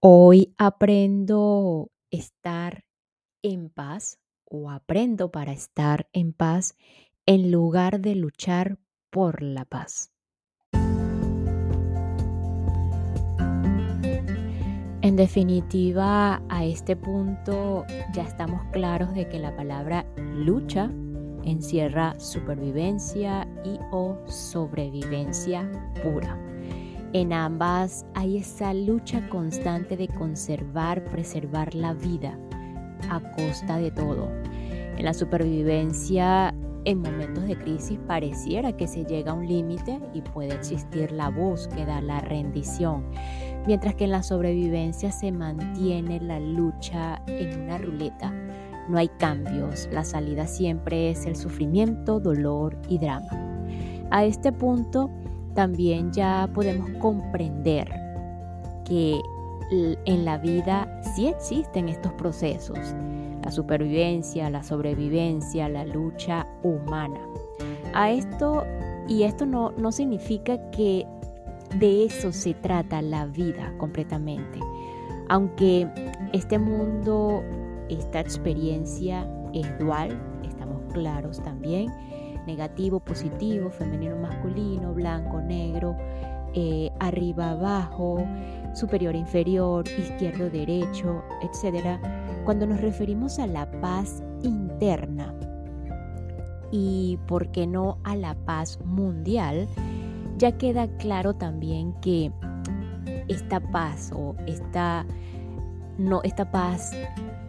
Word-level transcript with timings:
Hoy 0.00 0.54
aprendo 0.58 1.90
estar 2.12 2.84
en 3.42 3.68
paz 3.68 4.20
o 4.44 4.70
aprendo 4.70 5.32
para 5.32 5.50
estar 5.50 6.08
en 6.12 6.32
paz 6.32 6.76
en 7.26 7.50
lugar 7.50 8.00
de 8.00 8.14
luchar 8.14 8.78
por 9.10 9.42
la 9.42 9.64
paz. 9.64 10.12
En 15.02 15.16
definitiva, 15.16 16.44
a 16.48 16.64
este 16.64 16.94
punto 16.94 17.84
ya 18.12 18.22
estamos 18.22 18.62
claros 18.70 19.12
de 19.14 19.28
que 19.28 19.40
la 19.40 19.56
palabra 19.56 20.06
lucha 20.16 20.92
encierra 21.42 22.14
supervivencia 22.20 23.48
y 23.64 23.80
o 23.90 24.16
sobrevivencia 24.28 25.68
pura. 26.04 26.38
En 27.14 27.32
ambas 27.32 28.04
hay 28.14 28.36
esa 28.36 28.74
lucha 28.74 29.26
constante 29.30 29.96
de 29.96 30.08
conservar, 30.08 31.02
preservar 31.04 31.74
la 31.74 31.94
vida 31.94 32.38
a 33.08 33.20
costa 33.32 33.78
de 33.78 33.90
todo. 33.90 34.28
En 34.98 35.04
la 35.04 35.14
supervivencia, 35.14 36.54
en 36.84 37.00
momentos 37.00 37.46
de 37.46 37.56
crisis, 37.56 37.98
pareciera 38.06 38.76
que 38.76 38.86
se 38.86 39.04
llega 39.04 39.32
a 39.32 39.34
un 39.34 39.46
límite 39.46 40.00
y 40.12 40.20
puede 40.20 40.54
existir 40.54 41.10
la 41.12 41.30
búsqueda, 41.30 42.00
la 42.02 42.20
rendición, 42.20 43.04
mientras 43.66 43.94
que 43.94 44.04
en 44.04 44.10
la 44.10 44.22
sobrevivencia 44.22 45.10
se 45.10 45.32
mantiene 45.32 46.20
la 46.20 46.40
lucha 46.40 47.22
en 47.26 47.62
una 47.62 47.78
ruleta. 47.78 48.32
No 48.88 48.98
hay 48.98 49.08
cambios, 49.18 49.88
la 49.92 50.04
salida 50.04 50.46
siempre 50.46 51.10
es 51.10 51.24
el 51.26 51.36
sufrimiento, 51.36 52.20
dolor 52.20 52.76
y 52.88 52.98
drama. 52.98 53.28
A 54.10 54.24
este 54.24 54.52
punto, 54.52 55.10
también 55.58 56.12
ya 56.12 56.48
podemos 56.54 56.88
comprender 57.00 57.88
que 58.84 59.20
en 59.72 60.24
la 60.24 60.38
vida 60.38 61.02
sí 61.02 61.26
existen 61.26 61.88
estos 61.88 62.12
procesos, 62.12 62.78
la 63.42 63.50
supervivencia, 63.50 64.50
la 64.50 64.62
sobrevivencia, 64.62 65.68
la 65.68 65.84
lucha 65.84 66.46
humana. 66.62 67.18
A 67.92 68.12
esto, 68.12 68.64
y 69.08 69.24
esto 69.24 69.46
no, 69.46 69.72
no 69.72 69.90
significa 69.90 70.70
que 70.70 71.04
de 71.74 72.04
eso 72.04 72.30
se 72.30 72.54
trata 72.54 73.02
la 73.02 73.26
vida 73.26 73.74
completamente, 73.78 74.60
aunque 75.28 75.88
este 76.34 76.60
mundo, 76.60 77.42
esta 77.88 78.20
experiencia 78.20 79.28
es 79.52 79.76
dual, 79.80 80.16
estamos 80.44 80.80
claros 80.92 81.42
también, 81.42 81.88
negativo, 82.48 82.98
positivo, 82.98 83.70
femenino, 83.70 84.16
masculino, 84.16 84.92
blanco, 84.94 85.40
negro, 85.40 85.94
eh, 86.54 86.90
arriba, 86.98 87.50
abajo, 87.50 88.26
superior, 88.74 89.14
inferior, 89.14 89.86
izquierdo, 89.86 90.48
derecho, 90.50 91.22
etc. 91.42 92.00
Cuando 92.44 92.66
nos 92.66 92.80
referimos 92.80 93.38
a 93.38 93.46
la 93.46 93.70
paz 93.80 94.22
interna 94.42 95.34
y, 96.72 97.18
¿por 97.26 97.50
qué 97.52 97.66
no, 97.66 97.98
a 98.02 98.16
la 98.16 98.34
paz 98.34 98.80
mundial? 98.84 99.68
Ya 100.38 100.52
queda 100.56 100.88
claro 100.96 101.34
también 101.34 101.92
que 102.00 102.32
esta 103.28 103.60
paz 103.60 104.10
o 104.14 104.34
esta, 104.46 105.04
no, 105.98 106.22
esta 106.22 106.50
paz 106.50 106.92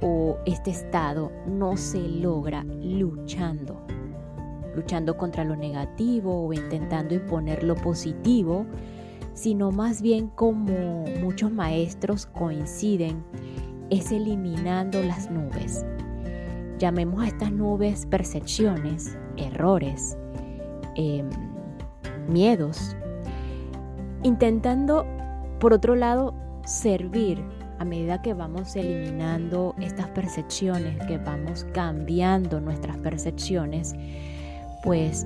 o 0.02 0.38
este 0.46 0.72
estado 0.72 1.32
no 1.48 1.78
se 1.78 2.00
logra 2.00 2.64
luchando 2.64 3.82
luchando 4.80 5.18
contra 5.18 5.44
lo 5.44 5.58
negativo 5.58 6.48
o 6.48 6.54
intentando 6.54 7.14
imponer 7.14 7.64
lo 7.64 7.76
positivo, 7.76 8.66
sino 9.34 9.72
más 9.72 10.02
bien 10.02 10.28
como 10.28 11.04
muchos 11.22 11.52
maestros 11.52 12.26
coinciden, 12.26 13.24
es 13.90 14.12
eliminando 14.12 15.02
las 15.04 15.30
nubes. 15.30 15.86
Llamemos 16.78 17.24
a 17.24 17.28
estas 17.28 17.52
nubes 17.52 18.06
percepciones, 18.06 19.18
errores, 19.36 20.18
em, 20.96 21.30
miedos, 22.30 22.96
intentando, 24.24 25.06
por 25.60 25.74
otro 25.74 25.96
lado, 25.96 26.34
servir 26.64 27.44
a 27.80 27.86
medida 27.86 28.22
que 28.22 28.34
vamos 28.34 28.76
eliminando 28.76 29.76
estas 29.80 30.08
percepciones, 30.10 30.98
que 31.06 31.18
vamos 31.18 31.66
cambiando 31.74 32.60
nuestras 32.60 32.98
percepciones, 32.98 33.94
pues 34.84 35.26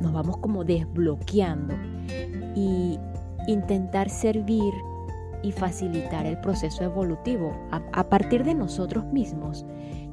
nos 0.00 0.12
vamos 0.12 0.36
como 0.38 0.64
desbloqueando 0.64 1.74
y 2.54 2.98
intentar 3.46 4.10
servir 4.10 4.72
y 5.42 5.52
facilitar 5.52 6.26
el 6.26 6.38
proceso 6.38 6.84
evolutivo 6.84 7.52
a, 7.70 8.04
partir 8.08 8.44
de 8.44 8.54
nosotros 8.54 9.04
mismos, 9.06 9.64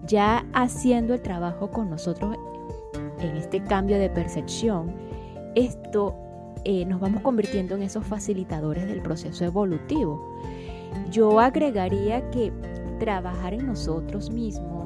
ya 0.06 0.46
haciendo 0.54 1.14
el 1.14 1.22
trabajo 1.22 1.70
con 1.70 1.90
nosotros 1.90 2.36
en 3.20 3.38
este 3.38 3.62
cambio 3.64 4.00
de 4.00 4.10
percepción, 4.10 4.94
esto 5.56 6.16
eh, 6.66 6.86
nos 6.86 7.00
vamos 7.00 7.22
convirtiendo 7.22 7.76
en 7.76 7.84
esos 7.84 8.06
facilitadores 8.06 8.88
del 8.88 9.02
proceso 9.02 9.46
evolutivo. 9.46 10.40
Yo 11.12 11.40
agregaría 11.40 12.30
que 12.32 12.52
trabajar 13.00 13.54
en 13.54 13.68
nosotros 13.68 14.32
mismos, 14.32 14.79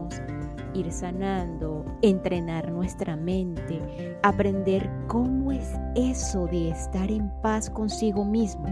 ir 0.73 0.91
sanando, 0.91 1.85
entrenar 2.01 2.71
nuestra 2.71 3.15
mente, 3.15 4.17
aprender 4.23 4.89
cómo 5.07 5.51
es 5.51 5.67
eso 5.95 6.47
de 6.47 6.69
estar 6.69 7.11
en 7.11 7.29
paz 7.41 7.69
consigo 7.69 8.25
mismo. 8.25 8.65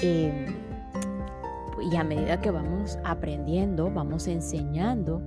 Em, 0.00 0.46
y 1.90 1.96
a 1.96 2.04
medida 2.04 2.40
que 2.40 2.50
vamos 2.50 2.98
aprendiendo, 3.04 3.90
vamos 3.90 4.26
enseñando 4.26 5.22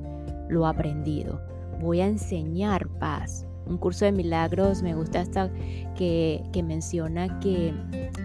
lo 0.50 0.68
aprendido. 0.68 1.42
Voy 1.80 2.02
a 2.02 2.08
enseñar 2.08 2.88
paz. 3.00 3.46
Un 3.66 3.78
curso 3.78 4.06
de 4.06 4.12
milagros 4.12 4.82
me 4.82 4.96
gusta 4.96 5.22
hasta 5.22 5.50
que, 5.96 6.44
que 6.52 6.64
menciona 6.64 7.40
que 7.40 7.74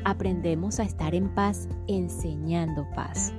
aprendemos 0.04 0.80
a 0.80 0.82
estar 0.82 1.14
en 1.14 1.32
paz 1.34 1.68
enseñando 1.86 2.86
paz. 2.94 3.32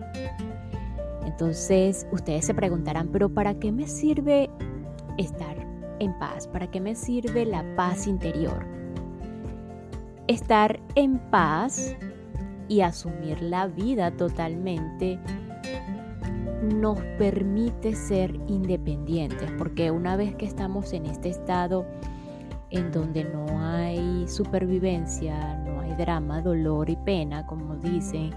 Entonces 1.27 2.07
ustedes 2.11 2.45
se 2.45 2.53
preguntarán, 2.53 3.09
pero 3.09 3.27
¿para 3.27 3.53
qué 3.59 3.73
me 3.73 3.85
sirve 3.85 4.49
estar 5.17 5.57
en 5.99 6.17
paz? 6.17 6.47
¿Para 6.47 6.71
qué 6.71 6.79
me 6.79 6.95
sirve 6.95 7.45
la 7.45 7.65
paz 7.75 8.07
interior? 8.07 8.65
Estar 10.27 10.79
en 10.95 11.19
paz 11.29 11.95
y 12.69 12.79
asumir 12.79 13.41
la 13.41 13.67
vida 13.67 14.11
totalmente 14.11 15.19
nos 16.63 16.99
permite 17.17 17.94
ser 17.94 18.33
independientes, 18.47 19.51
porque 19.57 19.91
una 19.91 20.15
vez 20.15 20.33
que 20.35 20.45
estamos 20.45 20.94
en 20.94 21.07
este 21.07 21.29
estado 21.29 21.85
en 22.69 22.89
donde 22.94 23.25
no 23.25 23.45
hay 23.61 24.25
supervivencia, 24.29 25.57
no 25.57 25.81
hay 25.81 25.94
drama, 25.95 26.41
dolor 26.41 26.89
y 26.89 26.95
pena, 26.95 27.45
como 27.45 27.75
dicen, 27.75 28.31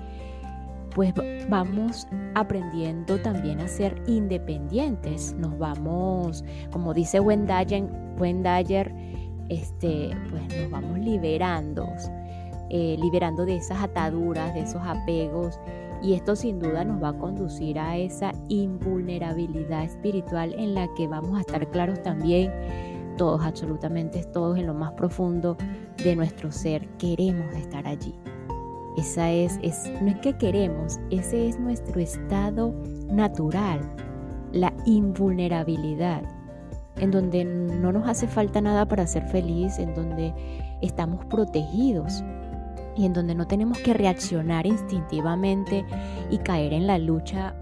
pues 1.14 1.48
vamos 1.48 2.06
aprendiendo 2.34 3.18
también 3.18 3.60
a 3.60 3.68
ser 3.68 4.02
independientes. 4.06 5.34
Nos 5.34 5.58
vamos, 5.58 6.44
como 6.70 6.92
dice 6.92 7.20
Wendayer, 7.20 8.92
este, 9.48 10.10
pues 10.30 10.42
nos 10.60 10.70
vamos 10.70 10.98
liberando, 10.98 11.86
eh, 12.68 12.96
liberando 13.00 13.44
de 13.44 13.56
esas 13.56 13.82
ataduras, 13.82 14.54
de 14.54 14.60
esos 14.60 14.82
apegos. 14.82 15.58
Y 16.02 16.14
esto 16.14 16.34
sin 16.36 16.58
duda 16.58 16.84
nos 16.84 17.02
va 17.02 17.10
a 17.10 17.18
conducir 17.18 17.78
a 17.78 17.96
esa 17.96 18.32
invulnerabilidad 18.48 19.84
espiritual 19.84 20.54
en 20.56 20.74
la 20.74 20.88
que 20.94 21.06
vamos 21.06 21.36
a 21.36 21.40
estar 21.40 21.68
claros 21.70 22.02
también, 22.02 22.50
todos, 23.18 23.44
absolutamente 23.44 24.24
todos 24.24 24.58
en 24.58 24.66
lo 24.66 24.74
más 24.74 24.92
profundo 24.92 25.56
de 26.02 26.16
nuestro 26.16 26.50
ser, 26.50 26.88
queremos 26.96 27.54
estar 27.54 27.86
allí. 27.86 28.14
Esa 29.00 29.30
es, 29.30 29.58
es, 29.62 29.90
no 30.02 30.08
es 30.08 30.18
que 30.18 30.34
queremos, 30.34 31.00
ese 31.10 31.48
es 31.48 31.58
nuestro 31.58 31.98
estado 32.00 32.74
natural, 33.10 33.80
la 34.52 34.74
invulnerabilidad, 34.84 36.22
en 36.98 37.10
donde 37.10 37.46
no 37.46 37.92
nos 37.92 38.06
hace 38.06 38.26
falta 38.26 38.60
nada 38.60 38.86
para 38.86 39.06
ser 39.06 39.22
feliz, 39.28 39.78
en 39.78 39.94
donde 39.94 40.34
estamos 40.82 41.24
protegidos 41.24 42.22
y 42.94 43.06
en 43.06 43.14
donde 43.14 43.34
no 43.34 43.46
tenemos 43.46 43.78
que 43.78 43.94
reaccionar 43.94 44.66
instintivamente 44.66 45.82
y 46.30 46.36
caer 46.36 46.74
en 46.74 46.86
la 46.86 46.98
lucha 46.98 47.54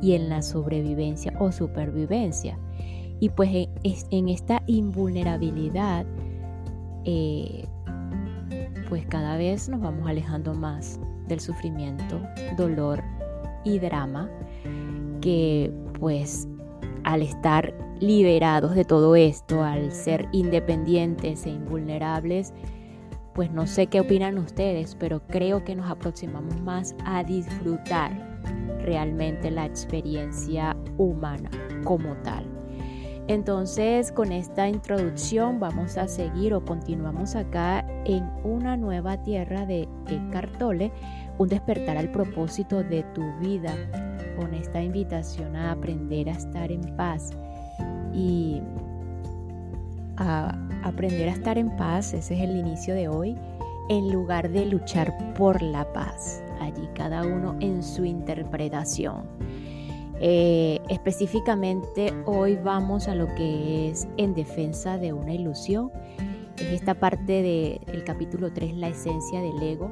y 0.00 0.14
en 0.14 0.30
la 0.30 0.40
sobrevivencia 0.40 1.34
o 1.38 1.52
supervivencia. 1.52 2.58
Y 3.20 3.28
pues 3.28 3.68
en, 4.10 4.28
esta 4.30 4.62
invulnerabilidad 4.66 6.06
eh, 7.04 7.66
pues 8.88 9.06
cada 9.06 9.36
vez 9.36 9.68
nos 9.68 9.80
vamos 9.80 10.08
alejando 10.08 10.54
más 10.54 11.00
del 11.26 11.40
sufrimiento, 11.40 12.20
dolor 12.56 13.02
y 13.64 13.78
drama 13.78 14.30
que 15.20 15.72
pues 15.98 16.48
al 17.04 17.22
estar 17.22 17.74
liberados 18.00 18.74
de 18.74 18.84
todo 18.84 19.16
esto, 19.16 19.62
al 19.62 19.92
ser 19.92 20.28
independientes 20.32 21.46
e 21.46 21.50
invulnerables, 21.50 22.52
pues 23.34 23.50
no 23.50 23.66
sé 23.66 23.86
qué 23.86 24.00
opinan 24.00 24.38
ustedes, 24.38 24.94
pero 24.94 25.20
creo 25.26 25.64
que 25.64 25.76
nos 25.76 25.90
aproximamos 25.90 26.60
más 26.62 26.94
a 27.04 27.22
disfrutar 27.22 28.40
realmente 28.82 29.50
la 29.50 29.66
experiencia 29.66 30.76
humana 30.96 31.50
como 31.84 32.14
tal. 32.22 32.55
Entonces, 33.28 34.12
con 34.12 34.30
esta 34.30 34.68
introducción 34.68 35.58
vamos 35.58 35.98
a 35.98 36.06
seguir 36.06 36.54
o 36.54 36.64
continuamos 36.64 37.34
acá 37.34 37.84
en 38.04 38.30
una 38.44 38.76
nueva 38.76 39.20
tierra 39.22 39.66
de 39.66 39.88
Cartole, 40.30 40.92
un 41.38 41.48
despertar 41.48 41.96
al 41.96 42.12
propósito 42.12 42.84
de 42.84 43.02
tu 43.14 43.22
vida, 43.40 43.74
con 44.36 44.54
esta 44.54 44.80
invitación 44.80 45.56
a 45.56 45.72
aprender 45.72 46.28
a 46.28 46.32
estar 46.32 46.70
en 46.70 46.82
paz 46.96 47.30
y 48.14 48.62
a 50.18 50.56
aprender 50.84 51.28
a 51.28 51.32
estar 51.32 51.58
en 51.58 51.76
paz, 51.76 52.14
ese 52.14 52.34
es 52.34 52.40
el 52.48 52.56
inicio 52.56 52.94
de 52.94 53.08
hoy, 53.08 53.36
en 53.88 54.12
lugar 54.12 54.50
de 54.50 54.66
luchar 54.66 55.34
por 55.34 55.62
la 55.62 55.92
paz, 55.92 56.44
allí 56.60 56.88
cada 56.94 57.26
uno 57.26 57.56
en 57.60 57.82
su 57.82 58.04
interpretación. 58.04 59.24
Eh, 60.20 60.80
específicamente 60.88 62.14
hoy 62.24 62.56
vamos 62.56 63.06
a 63.06 63.14
lo 63.14 63.26
que 63.34 63.90
es 63.90 64.08
en 64.16 64.34
defensa 64.34 64.98
de 64.98 65.12
una 65.12 65.32
ilusión. 65.32 65.90
Es 66.56 66.72
esta 66.72 66.94
parte 66.94 67.80
del 67.90 68.04
capítulo 68.04 68.52
3, 68.52 68.76
la 68.76 68.88
esencia 68.88 69.40
del 69.42 69.62
ego. 69.62 69.90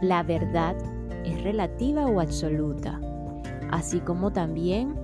La 0.00 0.22
verdad 0.22 0.76
es 1.24 1.42
relativa 1.42 2.06
o 2.06 2.20
absoluta, 2.20 3.00
así 3.70 3.98
como 4.00 4.32
también 4.32 4.94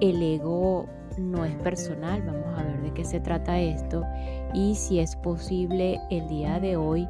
el 0.00 0.22
ego 0.22 0.86
no 1.16 1.44
es 1.46 1.54
personal. 1.56 2.22
Vamos 2.22 2.58
a 2.58 2.64
ver 2.64 2.82
de 2.82 2.92
qué 2.92 3.04
se 3.04 3.20
trata 3.20 3.58
esto 3.58 4.02
y 4.52 4.74
si 4.74 4.98
es 5.00 5.16
posible 5.16 6.00
el 6.10 6.28
día 6.28 6.60
de 6.60 6.76
hoy. 6.76 7.08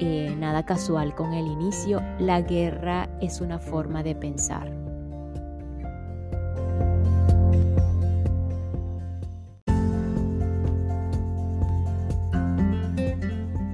Eh, 0.00 0.34
nada 0.38 0.64
casual 0.64 1.14
con 1.14 1.32
el 1.32 1.46
inicio, 1.46 2.02
la 2.18 2.40
guerra 2.40 3.08
es 3.20 3.40
una 3.40 3.60
forma 3.60 4.02
de 4.02 4.16
pensar. 4.16 4.81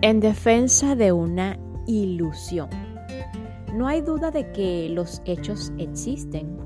En 0.00 0.20
defensa 0.20 0.94
de 0.94 1.10
una 1.10 1.58
ilusión. 1.88 2.68
No 3.74 3.88
hay 3.88 4.00
duda 4.00 4.30
de 4.30 4.52
que 4.52 4.88
los 4.90 5.20
hechos 5.24 5.72
existen. 5.76 6.56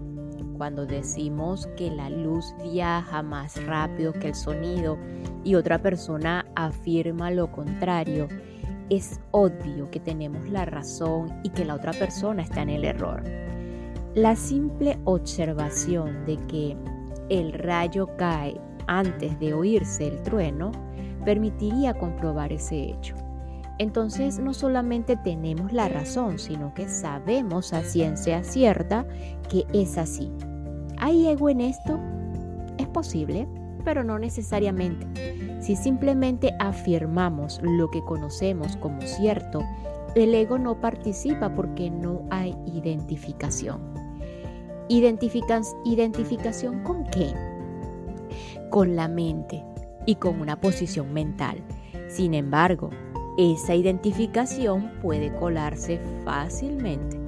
Cuando 0.58 0.84
decimos 0.84 1.66
que 1.78 1.90
la 1.90 2.10
luz 2.10 2.44
viaja 2.62 3.22
más 3.22 3.64
rápido 3.64 4.12
que 4.12 4.28
el 4.28 4.34
sonido 4.34 4.98
y 5.44 5.54
otra 5.54 5.80
persona 5.80 6.44
afirma 6.56 7.30
lo 7.30 7.50
contrario, 7.50 8.28
es 8.90 9.18
obvio 9.30 9.90
que 9.90 9.98
tenemos 9.98 10.46
la 10.50 10.66
razón 10.66 11.32
y 11.42 11.48
que 11.48 11.64
la 11.64 11.76
otra 11.76 11.92
persona 11.92 12.42
está 12.42 12.60
en 12.60 12.68
el 12.68 12.84
error. 12.84 13.24
La 14.14 14.36
simple 14.36 14.98
observación 15.04 16.26
de 16.26 16.36
que 16.48 16.76
el 17.30 17.54
rayo 17.54 18.10
cae 18.18 18.60
antes 18.88 19.40
de 19.40 19.54
oírse 19.54 20.08
el 20.08 20.22
trueno 20.22 20.70
permitiría 21.24 21.94
comprobar 21.94 22.52
ese 22.52 22.84
hecho. 22.84 23.14
Entonces 23.78 24.38
no 24.38 24.54
solamente 24.54 25.16
tenemos 25.16 25.72
la 25.72 25.88
razón, 25.88 26.38
sino 26.38 26.72
que 26.74 26.88
sabemos 26.88 27.72
a 27.72 27.82
ciencia 27.82 28.44
cierta 28.44 29.06
que 29.48 29.66
es 29.72 29.98
así. 29.98 30.30
¿Hay 30.98 31.26
ego 31.26 31.48
en 31.48 31.62
esto? 31.62 31.98
Es 32.78 32.86
posible, 32.86 33.48
pero 33.84 34.04
no 34.04 34.18
necesariamente. 34.18 35.06
Si 35.60 35.74
simplemente 35.74 36.54
afirmamos 36.60 37.60
lo 37.62 37.90
que 37.90 38.04
conocemos 38.04 38.76
como 38.76 39.00
cierto, 39.02 39.62
el 40.14 40.34
ego 40.34 40.58
no 40.58 40.80
participa 40.80 41.54
porque 41.54 41.90
no 41.90 42.22
hay 42.30 42.54
identificación. 42.66 43.80
¿Identificación 44.88 46.82
con 46.82 47.04
qué? 47.04 47.32
Con 48.70 48.94
la 48.94 49.08
mente 49.08 49.64
y 50.06 50.16
con 50.16 50.40
una 50.40 50.60
posición 50.60 51.12
mental. 51.12 51.62
Sin 52.08 52.34
embargo, 52.34 52.90
esa 53.38 53.74
identificación 53.74 54.90
puede 55.00 55.34
colarse 55.34 56.00
fácilmente. 56.24 57.18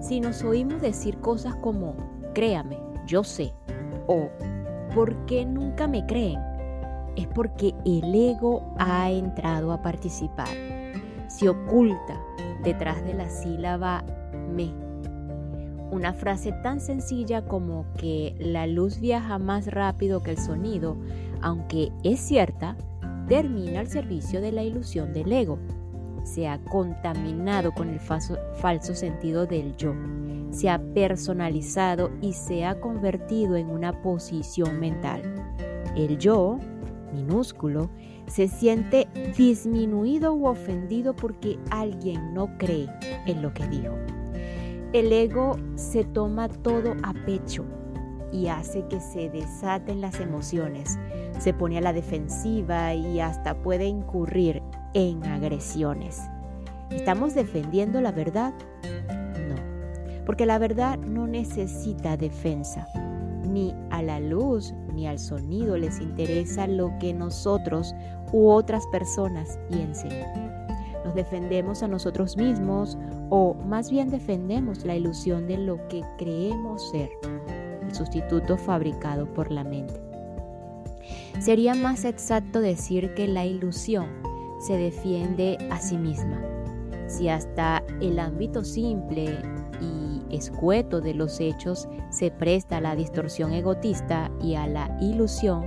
Si 0.00 0.20
nos 0.20 0.42
oímos 0.42 0.80
decir 0.80 1.18
cosas 1.18 1.54
como, 1.56 1.96
créame, 2.34 2.78
yo 3.06 3.22
sé, 3.22 3.52
o 4.06 4.28
¿por 4.94 5.14
qué 5.26 5.44
nunca 5.44 5.86
me 5.86 6.04
creen? 6.06 6.40
Es 7.16 7.26
porque 7.28 7.74
el 7.84 8.14
ego 8.14 8.74
ha 8.78 9.10
entrado 9.10 9.72
a 9.72 9.82
participar. 9.82 10.48
Se 11.28 11.48
oculta 11.48 12.20
detrás 12.62 13.04
de 13.04 13.14
la 13.14 13.28
sílaba 13.28 14.04
me. 14.54 14.72
Una 15.90 16.12
frase 16.12 16.52
tan 16.62 16.80
sencilla 16.80 17.44
como 17.46 17.86
que 17.96 18.36
la 18.38 18.66
luz 18.66 19.00
viaja 19.00 19.38
más 19.38 19.66
rápido 19.66 20.22
que 20.22 20.32
el 20.32 20.38
sonido, 20.38 20.96
aunque 21.42 21.92
es 22.02 22.20
cierta, 22.20 22.76
termina 23.28 23.80
al 23.80 23.88
servicio 23.88 24.40
de 24.40 24.52
la 24.52 24.62
ilusión 24.62 25.12
del 25.12 25.32
ego. 25.32 25.58
Se 26.24 26.48
ha 26.48 26.58
contaminado 26.64 27.72
con 27.72 27.88
el 27.90 28.00
falso, 28.00 28.94
sentido 28.94 29.46
del 29.46 29.76
yo. 29.76 29.94
Se 30.50 30.68
ha 30.68 30.78
personalizado 30.78 32.10
y 32.20 32.32
se 32.32 32.64
ha 32.64 32.80
convertido 32.80 33.56
en 33.56 33.70
una 33.70 34.02
posición 34.02 34.80
mental. 34.80 35.22
El 35.96 36.18
yo, 36.18 36.58
minúsculo, 37.12 37.90
se 38.26 38.48
siente 38.48 39.08
disminuido 39.36 40.34
u 40.34 40.46
ofendido 40.46 41.14
porque 41.14 41.58
alguien 41.70 42.34
no 42.34 42.58
cree 42.58 42.88
en 43.26 43.42
lo 43.42 43.52
que 43.54 43.66
dijo. 43.68 43.94
El 44.92 45.12
ego 45.12 45.56
se 45.76 46.04
toma 46.04 46.48
todo 46.48 46.94
a 47.02 47.12
pecho 47.26 47.64
y 48.32 48.48
hace 48.48 48.86
que 48.88 49.00
se 49.00 49.28
desaten 49.30 50.00
las 50.00 50.20
emociones, 50.20 50.98
se 51.38 51.52
pone 51.52 51.78
a 51.78 51.80
la 51.80 51.92
defensiva 51.92 52.94
y 52.94 53.20
hasta 53.20 53.54
puede 53.62 53.86
incurrir 53.86 54.62
en 54.94 55.24
agresiones. 55.24 56.20
¿Estamos 56.90 57.34
defendiendo 57.34 58.00
la 58.00 58.12
verdad? 58.12 58.54
No, 59.48 60.24
porque 60.24 60.46
la 60.46 60.58
verdad 60.58 60.98
no 60.98 61.26
necesita 61.26 62.16
defensa. 62.16 62.88
Ni 63.44 63.74
a 63.90 64.02
la 64.02 64.20
luz 64.20 64.74
ni 64.92 65.06
al 65.06 65.18
sonido 65.18 65.78
les 65.78 66.00
interesa 66.00 66.66
lo 66.66 66.92
que 66.98 67.14
nosotros 67.14 67.94
u 68.32 68.48
otras 68.48 68.86
personas 68.88 69.58
piensen. 69.70 70.12
Nos 71.04 71.14
defendemos 71.14 71.82
a 71.82 71.88
nosotros 71.88 72.36
mismos 72.36 72.98
o 73.30 73.54
más 73.54 73.90
bien 73.90 74.10
defendemos 74.10 74.84
la 74.84 74.96
ilusión 74.96 75.46
de 75.46 75.58
lo 75.58 75.88
que 75.88 76.02
creemos 76.18 76.90
ser 76.90 77.10
el 77.82 77.94
sustituto 77.94 78.56
fabricado 78.56 79.32
por 79.32 79.50
la 79.50 79.64
mente. 79.64 80.07
Sería 81.40 81.74
más 81.74 82.04
exacto 82.04 82.60
decir 82.60 83.14
que 83.14 83.26
la 83.28 83.44
ilusión 83.44 84.06
se 84.60 84.76
defiende 84.76 85.58
a 85.70 85.80
sí 85.80 85.96
misma. 85.96 86.42
Si 87.06 87.28
hasta 87.28 87.82
el 88.00 88.18
ámbito 88.18 88.64
simple 88.64 89.38
y 89.80 90.36
escueto 90.36 91.00
de 91.00 91.14
los 91.14 91.40
hechos 91.40 91.88
se 92.10 92.30
presta 92.30 92.78
a 92.78 92.80
la 92.80 92.96
distorsión 92.96 93.52
egotista 93.52 94.30
y 94.42 94.54
a 94.56 94.66
la 94.66 94.96
ilusión, 95.00 95.64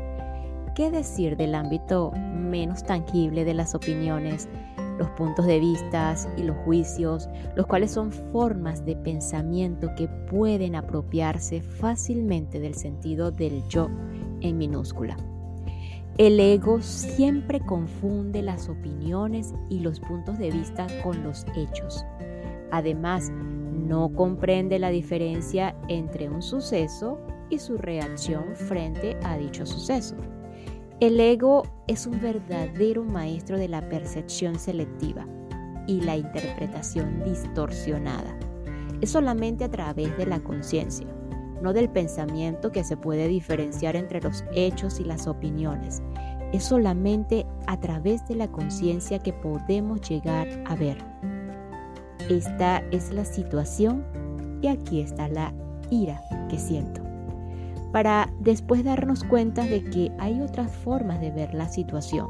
¿qué 0.76 0.92
decir 0.92 1.38
del 1.38 1.56
ámbito 1.56 2.12
menos 2.12 2.84
tangible 2.84 3.46
de 3.46 3.54
las 3.54 3.74
opiniones, 3.74 4.50
los 5.00 5.10
puntos 5.12 5.48
de 5.48 5.60
vista 5.60 6.14
y 6.38 6.44
los 6.44 6.58
juicios, 6.58 7.28
los 7.56 7.66
cuales 7.66 7.92
son 7.92 8.12
formas 8.12 8.86
de 8.86 8.96
pensamiento 8.96 9.90
que 9.98 10.08
pueden 10.08 10.76
apropiarse 10.76 11.62
fácilmente 11.62 12.60
del 12.60 12.76
sentido 12.76 13.32
del 13.32 13.64
yo 13.68 13.90
en 14.42 14.58
minúscula. 14.58 15.18
El 16.22 16.40
ego 16.40 16.84
siempre 16.84 17.60
confunde 17.60 18.44
las 18.44 18.70
opiniones 18.70 19.56
y 19.72 19.80
los 19.80 20.00
puntos 20.00 20.38
de 20.38 20.52
vista 20.52 20.86
con 21.02 21.24
los 21.24 21.48
hechos. 21.56 22.06
Además, 22.70 23.32
no 23.32 24.14
comprende 24.14 24.78
la 24.78 24.92
diferencia 24.92 25.76
entre 25.88 26.30
un 26.30 26.44
suceso 26.44 27.18
y 27.50 27.58
su 27.58 27.76
reacción 27.76 28.56
frente 28.56 29.18
a 29.24 29.36
dicho 29.36 29.66
suceso. 29.66 30.16
El 31.00 31.20
ego 31.20 31.64
es 31.88 32.06
un 32.06 32.22
verdadero 32.22 33.04
maestro 33.04 33.58
de 33.58 33.70
la 33.70 33.90
percepción 33.90 34.60
selectiva 34.60 35.26
y 35.88 36.02
la 36.02 36.18
interpretación 36.18 37.24
distorsionada. 37.24 38.38
Es 39.02 39.10
solamente 39.10 39.64
a 39.64 39.72
través 39.72 40.16
de 40.20 40.28
la 40.28 40.40
conciencia, 40.40 41.08
no 41.62 41.74
del 41.74 41.90
pensamiento 41.90 42.72
que 42.72 42.84
se 42.84 42.98
puede 42.98 43.28
diferenciar 43.28 43.96
entre 43.96 44.22
los 44.22 44.44
hechos 44.54 45.00
y 45.00 45.04
las 45.04 45.28
opiniones. 45.28 46.02
Es 46.52 46.66
solamente 46.66 47.46
a 47.68 47.80
través 47.80 48.28
de 48.28 48.36
la 48.36 48.48
conciencia 48.50 49.20
que 49.20 49.34
podemos 49.34 50.02
llegar 50.02 50.48
a 50.66 50.76
ver. 50.76 50.98
Esta 52.30 52.80
es 52.92 53.12
la 53.12 53.26
situación 53.26 54.06
y 54.62 54.68
aquí 54.68 55.02
está 55.02 55.28
la 55.28 55.54
ira 55.90 56.22
que 56.50 56.60
siento 56.60 57.12
para 57.92 58.32
después 58.40 58.84
darnos 58.84 59.24
cuenta 59.24 59.66
de 59.66 59.84
que 59.84 60.12
hay 60.18 60.42
otras 60.42 60.72
formas 60.72 61.20
de 61.20 61.32
ver 61.32 61.54
la 61.54 61.68
situación, 61.68 62.28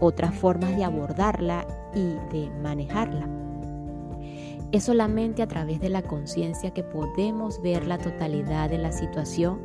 otras 0.00 0.34
formas 0.34 0.76
de 0.76 0.84
abordarla 0.84 1.66
y 1.94 2.14
de 2.34 2.50
manejarla. 2.62 3.28
Es 4.72 4.84
solamente 4.84 5.42
a 5.42 5.46
través 5.46 5.80
de 5.80 5.88
la 5.88 6.02
conciencia 6.02 6.72
que 6.72 6.82
podemos 6.82 7.62
ver 7.62 7.86
la 7.86 7.98
totalidad 7.98 8.68
de 8.68 8.78
la 8.78 8.90
situación 8.90 9.60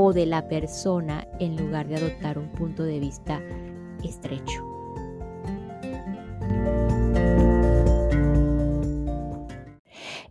o 0.00 0.12
de 0.12 0.26
la 0.26 0.46
persona 0.46 1.26
en 1.40 1.56
lugar 1.56 1.88
de 1.88 1.96
adoptar 1.96 2.38
un 2.38 2.52
punto 2.52 2.84
de 2.84 3.00
vista 3.00 3.42
estrecho. 4.04 4.64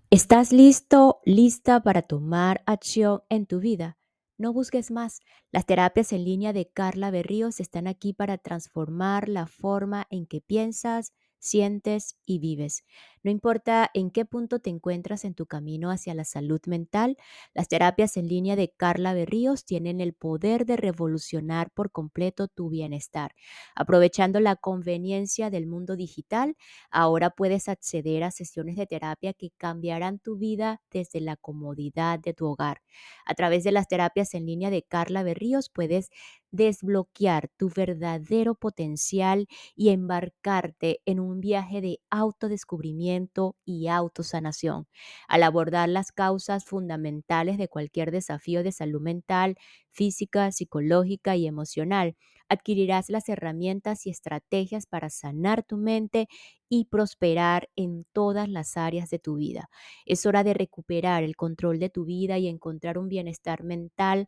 ¿Estás 0.09 0.53
listo, 0.53 1.19
lista 1.25 1.81
para 1.81 2.01
tomar 2.01 2.63
acción 2.65 3.23
en 3.27 3.45
tu 3.45 3.59
vida? 3.59 3.97
No 4.37 4.53
busques 4.53 4.89
más. 4.89 5.19
Las 5.51 5.65
terapias 5.65 6.13
en 6.13 6.23
línea 6.23 6.53
de 6.53 6.69
Carla 6.69 7.11
Berríos 7.11 7.59
están 7.59 7.87
aquí 7.87 8.13
para 8.13 8.37
transformar 8.37 9.27
la 9.27 9.47
forma 9.47 10.07
en 10.09 10.27
que 10.27 10.39
piensas, 10.39 11.11
sientes 11.39 12.17
y 12.25 12.39
vives. 12.39 12.83
No 13.23 13.31
importa 13.31 13.89
en 13.93 14.09
qué 14.11 14.25
punto 14.25 14.59
te 14.59 14.69
encuentras 14.69 15.25
en 15.25 15.33
tu 15.33 15.45
camino 15.45 15.91
hacia 15.91 16.13
la 16.13 16.23
salud 16.23 16.61
mental, 16.65 17.17
las 17.53 17.67
terapias 17.67 18.15
en 18.17 18.27
línea 18.27 18.55
de 18.55 18.69
Carla 18.75 19.13
Berríos 19.13 19.65
tienen 19.65 19.99
el 20.01 20.13
poder 20.13 20.65
de 20.65 20.77
revolucionar 20.77 21.71
por 21.71 21.91
completo 21.91 22.47
tu 22.47 22.69
bienestar. 22.69 23.33
Aprovechando 23.75 24.39
la 24.39 24.55
conveniencia 24.55 25.49
del 25.49 25.67
mundo 25.67 25.95
digital, 25.95 26.55
ahora 26.91 27.29
puedes 27.31 27.67
acceder 27.67 28.23
a 28.23 28.31
sesiones 28.31 28.75
de 28.75 28.87
terapia 28.87 29.33
que 29.33 29.51
cambiarán 29.57 30.19
tu 30.19 30.37
vida 30.37 30.81
desde 30.91 31.19
la 31.21 31.35
comodidad 31.37 32.19
de 32.19 32.33
tu 32.33 32.45
hogar. 32.47 32.81
A 33.25 33.33
través 33.35 33.63
de 33.63 33.71
las 33.71 33.87
terapias 33.87 34.33
en 34.33 34.45
línea 34.45 34.69
de 34.69 34.83
Carla 34.83 35.23
Berríos 35.23 35.69
puedes 35.69 36.09
desbloquear 36.51 37.49
tu 37.57 37.69
verdadero 37.69 38.55
potencial 38.55 39.47
y 39.75 39.89
embarcarte 39.89 41.01
en 41.05 41.19
un 41.19 41.39
viaje 41.41 41.81
de 41.81 41.99
autodescubrimiento 42.09 43.55
y 43.65 43.87
autosanación. 43.87 44.87
Al 45.27 45.43
abordar 45.43 45.89
las 45.89 46.11
causas 46.11 46.65
fundamentales 46.65 47.57
de 47.57 47.67
cualquier 47.67 48.11
desafío 48.11 48.63
de 48.63 48.71
salud 48.71 49.01
mental, 49.01 49.55
física, 49.91 50.51
psicológica 50.51 51.35
y 51.35 51.47
emocional, 51.47 52.15
adquirirás 52.49 53.09
las 53.09 53.27
herramientas 53.29 54.05
y 54.05 54.09
estrategias 54.09 54.85
para 54.85 55.09
sanar 55.09 55.63
tu 55.63 55.77
mente 55.77 56.27
y 56.69 56.85
prosperar 56.85 57.69
en 57.75 58.05
todas 58.13 58.47
las 58.49 58.77
áreas 58.77 59.09
de 59.09 59.19
tu 59.19 59.35
vida. 59.35 59.69
Es 60.05 60.25
hora 60.25 60.43
de 60.43 60.53
recuperar 60.53 61.23
el 61.23 61.35
control 61.35 61.79
de 61.79 61.89
tu 61.89 62.05
vida 62.05 62.37
y 62.37 62.47
encontrar 62.47 62.97
un 62.97 63.09
bienestar 63.09 63.63
mental 63.63 64.27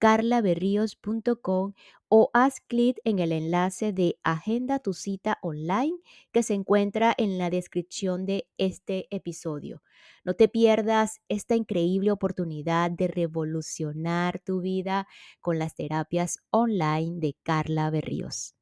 www.carlaberrios.com 0.00 1.72
o 2.08 2.30
haz 2.32 2.60
clic 2.60 2.98
en 3.04 3.20
el 3.20 3.32
enlace 3.32 3.92
de 3.92 4.18
Agenda 4.24 4.80
tu 4.80 4.94
cita 4.94 5.38
online 5.42 5.96
que 6.32 6.42
se 6.42 6.54
encuentra 6.54 7.14
en 7.16 7.38
la 7.38 7.50
descripción 7.50 8.26
de 8.26 8.48
este 8.58 9.06
episodio. 9.14 9.82
No 10.24 10.34
te 10.34 10.48
pierdas 10.48 11.20
esta 11.28 11.54
increíble 11.54 12.10
oportunidad 12.10 12.90
de 12.90 13.06
revolucionar 13.06 14.40
tu 14.40 14.60
vida 14.60 15.06
con 15.40 15.58
las 15.58 15.74
terapias 15.74 16.40
online 16.50 17.20
de 17.20 17.36
Carla 17.42 17.90
Berríos. 17.90 18.56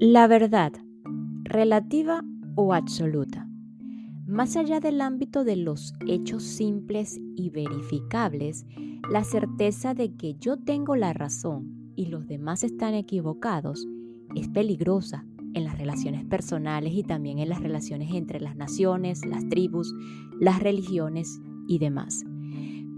La 0.00 0.26
verdad, 0.26 0.72
relativa 1.44 2.22
o 2.56 2.74
absoluta. 2.74 3.48
Más 4.34 4.56
allá 4.56 4.80
del 4.80 5.00
ámbito 5.00 5.44
de 5.44 5.54
los 5.54 5.94
hechos 6.08 6.42
simples 6.42 7.20
y 7.36 7.50
verificables, 7.50 8.66
la 9.08 9.22
certeza 9.22 9.94
de 9.94 10.16
que 10.16 10.34
yo 10.34 10.56
tengo 10.56 10.96
la 10.96 11.12
razón 11.12 11.92
y 11.94 12.06
los 12.06 12.26
demás 12.26 12.64
están 12.64 12.94
equivocados 12.94 13.86
es 14.34 14.48
peligrosa 14.48 15.24
en 15.54 15.62
las 15.62 15.78
relaciones 15.78 16.24
personales 16.24 16.94
y 16.94 17.04
también 17.04 17.38
en 17.38 17.48
las 17.48 17.60
relaciones 17.60 18.12
entre 18.12 18.40
las 18.40 18.56
naciones, 18.56 19.24
las 19.24 19.48
tribus, 19.48 19.94
las 20.40 20.60
religiones 20.60 21.40
y 21.68 21.78
demás. 21.78 22.24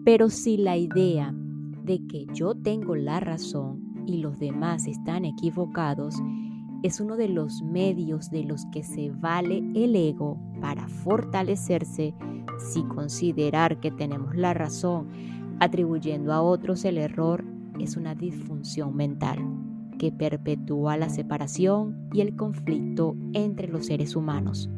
Pero 0.06 0.30
si 0.30 0.56
la 0.56 0.78
idea 0.78 1.34
de 1.84 1.98
que 2.06 2.24
yo 2.32 2.54
tengo 2.54 2.96
la 2.96 3.20
razón 3.20 4.04
y 4.06 4.22
los 4.22 4.38
demás 4.38 4.86
están 4.86 5.26
equivocados 5.26 6.14
es 6.82 7.00
uno 7.00 7.16
de 7.16 7.28
los 7.28 7.62
medios 7.62 8.30
de 8.30 8.44
los 8.44 8.66
que 8.66 8.82
se 8.82 9.10
vale 9.10 9.58
el 9.74 9.96
ego 9.96 10.38
para 10.60 10.88
fortalecerse 10.88 12.14
si 12.58 12.82
considerar 12.84 13.80
que 13.80 13.90
tenemos 13.90 14.36
la 14.36 14.54
razón 14.54 15.08
atribuyendo 15.60 16.32
a 16.32 16.42
otros 16.42 16.84
el 16.84 16.98
error 16.98 17.44
es 17.80 17.96
una 17.96 18.14
disfunción 18.14 18.94
mental 18.94 19.38
que 19.98 20.12
perpetúa 20.12 20.96
la 20.96 21.08
separación 21.08 22.08
y 22.12 22.20
el 22.20 22.36
conflicto 22.36 23.16
entre 23.32 23.68
los 23.68 23.86
seres 23.86 24.14
humanos. 24.14 24.68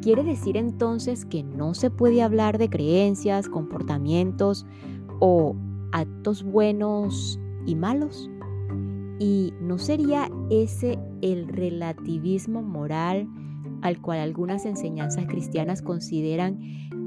¿Quiere 0.00 0.24
decir 0.24 0.56
entonces 0.56 1.24
que 1.24 1.44
no 1.44 1.74
se 1.74 1.90
puede 1.90 2.22
hablar 2.22 2.58
de 2.58 2.68
creencias, 2.68 3.48
comportamientos 3.48 4.66
o 5.20 5.54
actos 5.92 6.42
buenos 6.42 7.38
y 7.66 7.76
malos? 7.76 8.28
¿Y 9.24 9.54
no 9.60 9.78
sería 9.78 10.28
ese 10.50 10.98
el 11.20 11.46
relativismo 11.46 12.60
moral 12.60 13.28
al 13.80 14.00
cual 14.02 14.18
algunas 14.18 14.66
enseñanzas 14.66 15.26
cristianas 15.26 15.80
consideran 15.80 16.58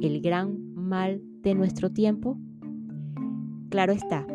el 0.02 0.22
gran 0.22 0.74
mal 0.76 1.22
de 1.42 1.56
nuestro 1.56 1.92
tiempo? 1.92 2.38
Claro 3.68 3.92
está 3.92 4.26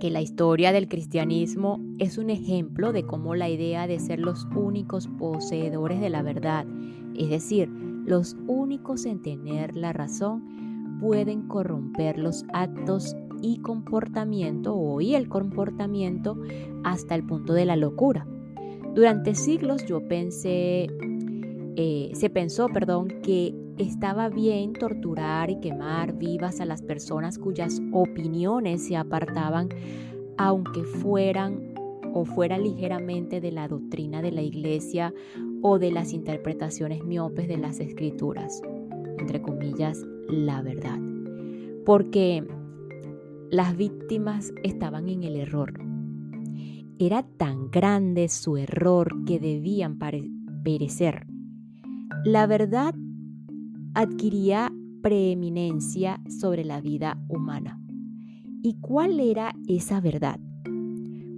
que 0.00 0.10
la 0.10 0.22
historia 0.22 0.72
del 0.72 0.88
cristianismo 0.88 1.78
es 1.98 2.16
un 2.16 2.30
ejemplo 2.30 2.94
de 2.94 3.04
cómo 3.04 3.34
la 3.34 3.50
idea 3.50 3.86
de 3.86 3.98
ser 3.98 4.18
los 4.18 4.46
únicos 4.56 5.08
poseedores 5.08 6.00
de 6.00 6.08
la 6.08 6.22
verdad, 6.22 6.66
es 7.14 7.28
decir, 7.28 7.68
los 7.68 8.34
únicos 8.46 9.04
en 9.04 9.20
tener 9.20 9.76
la 9.76 9.92
razón, 9.92 10.98
pueden 11.02 11.48
corromper 11.48 12.18
los 12.18 12.46
actos 12.54 13.14
y 13.42 13.58
comportamiento 13.58 14.74
o 14.74 15.00
y 15.00 15.14
el 15.14 15.28
comportamiento 15.28 16.36
hasta 16.84 17.14
el 17.14 17.24
punto 17.24 17.52
de 17.52 17.64
la 17.64 17.76
locura. 17.76 18.26
Durante 18.94 19.34
siglos 19.34 19.84
yo 19.86 20.06
pensé, 20.08 20.88
eh, 21.76 22.10
se 22.14 22.30
pensó, 22.30 22.68
perdón, 22.68 23.08
que 23.22 23.54
estaba 23.78 24.28
bien 24.28 24.72
torturar 24.72 25.50
y 25.50 25.60
quemar 25.60 26.14
vivas 26.14 26.60
a 26.60 26.64
las 26.64 26.82
personas 26.82 27.38
cuyas 27.38 27.80
opiniones 27.92 28.86
se 28.86 28.96
apartaban, 28.96 29.68
aunque 30.36 30.82
fueran 30.82 31.74
o 32.12 32.24
fuera 32.24 32.58
ligeramente 32.58 33.40
de 33.40 33.52
la 33.52 33.68
doctrina 33.68 34.22
de 34.22 34.32
la 34.32 34.42
iglesia 34.42 35.14
o 35.62 35.78
de 35.78 35.92
las 35.92 36.12
interpretaciones 36.12 37.04
miopes 37.04 37.48
de 37.48 37.58
las 37.58 37.80
escrituras, 37.80 38.62
entre 39.18 39.42
comillas, 39.42 40.04
la 40.28 40.62
verdad. 40.62 40.98
Porque 41.84 42.44
las 43.50 43.76
víctimas 43.76 44.52
estaban 44.62 45.08
en 45.08 45.22
el 45.22 45.36
error. 45.36 45.72
Era 46.98 47.22
tan 47.22 47.70
grande 47.70 48.28
su 48.28 48.56
error 48.56 49.24
que 49.24 49.38
debían 49.38 49.98
perecer. 50.62 51.26
La 52.24 52.46
verdad 52.46 52.94
adquiría 53.94 54.72
preeminencia 55.02 56.20
sobre 56.28 56.64
la 56.64 56.80
vida 56.80 57.18
humana. 57.28 57.80
¿Y 58.62 58.74
cuál 58.80 59.20
era 59.20 59.54
esa 59.66 60.00
verdad? 60.00 60.40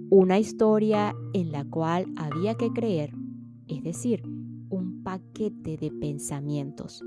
Una 0.09 0.39
historia 0.39 1.15
en 1.33 1.51
la 1.51 1.63
cual 1.63 2.07
había 2.17 2.55
que 2.55 2.71
creer, 2.71 3.13
es 3.67 3.83
decir, 3.83 4.23
un 4.69 5.03
paquete 5.03 5.77
de 5.77 5.91
pensamientos. 5.91 7.03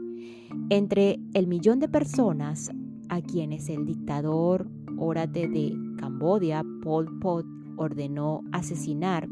Entre 0.71 1.21
el 1.35 1.47
millón 1.47 1.81
de 1.81 1.89
personas 1.89 2.71
a 3.09 3.21
quienes 3.21 3.69
el 3.69 3.85
dictador 3.85 4.71
Órate 4.99 5.49
de 5.49 5.77
Cambodia, 5.99 6.65
Pol 6.83 7.19
Pot 7.21 7.47
ordenó 7.77 8.43
asesinar, 8.53 9.29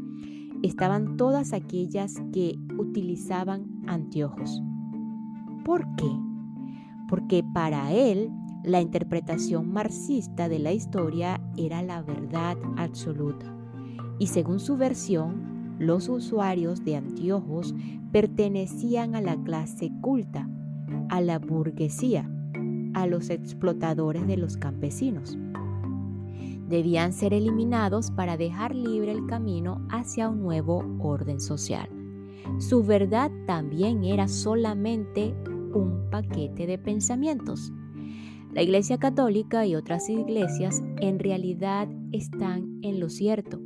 estaban 0.61 1.17
todas 1.17 1.53
aquellas 1.53 2.21
que 2.31 2.57
utilizaban 2.77 3.83
anteojos. 3.87 4.61
¿Por 5.65 5.85
qué? 5.95 6.11
Porque 7.09 7.43
para 7.53 7.91
él 7.91 8.29
la 8.63 8.81
interpretación 8.81 9.71
marxista 9.71 10.47
de 10.49 10.59
la 10.59 10.71
historia 10.71 11.41
era 11.57 11.81
la 11.81 12.01
verdad 12.01 12.57
absoluta. 12.77 13.49
y 14.19 14.27
según 14.27 14.59
su 14.59 14.77
versión, 14.77 15.75
los 15.79 16.07
usuarios 16.07 16.85
de 16.85 16.95
anteojos 16.95 17.75
pertenecían 18.11 19.15
a 19.15 19.21
la 19.21 19.35
clase 19.35 19.91
culta, 20.01 20.47
a 21.09 21.19
la 21.19 21.39
burguesía, 21.39 22.29
a 22.93 23.07
los 23.07 23.29
explotadores 23.29 24.27
de 24.27 24.37
los 24.37 24.55
campesinos. 24.55 25.37
Debían 26.67 27.13
ser 27.13 27.33
eliminados 27.33 28.11
para 28.11 28.37
dejar 28.37 28.73
libre 28.75 29.11
el 29.11 29.25
camino 29.25 29.85
hacia 29.89 30.29
un 30.29 30.41
nuevo 30.41 30.83
orden 30.99 31.39
social. 31.39 31.89
Su 32.57 32.83
verdad 32.83 33.31
también 33.45 34.03
era 34.03 34.27
solamente 34.27 35.35
un 35.73 36.09
paquete 36.09 36.67
de 36.67 36.77
pensamientos. 36.77 37.71
La 38.53 38.61
Iglesia 38.61 38.97
Católica 38.97 39.65
y 39.65 39.75
otras 39.75 40.09
iglesias 40.09 40.83
en 40.99 41.19
realidad 41.19 41.87
están 42.11 42.79
en 42.83 42.99
lo 42.99 43.09
cierto 43.09 43.59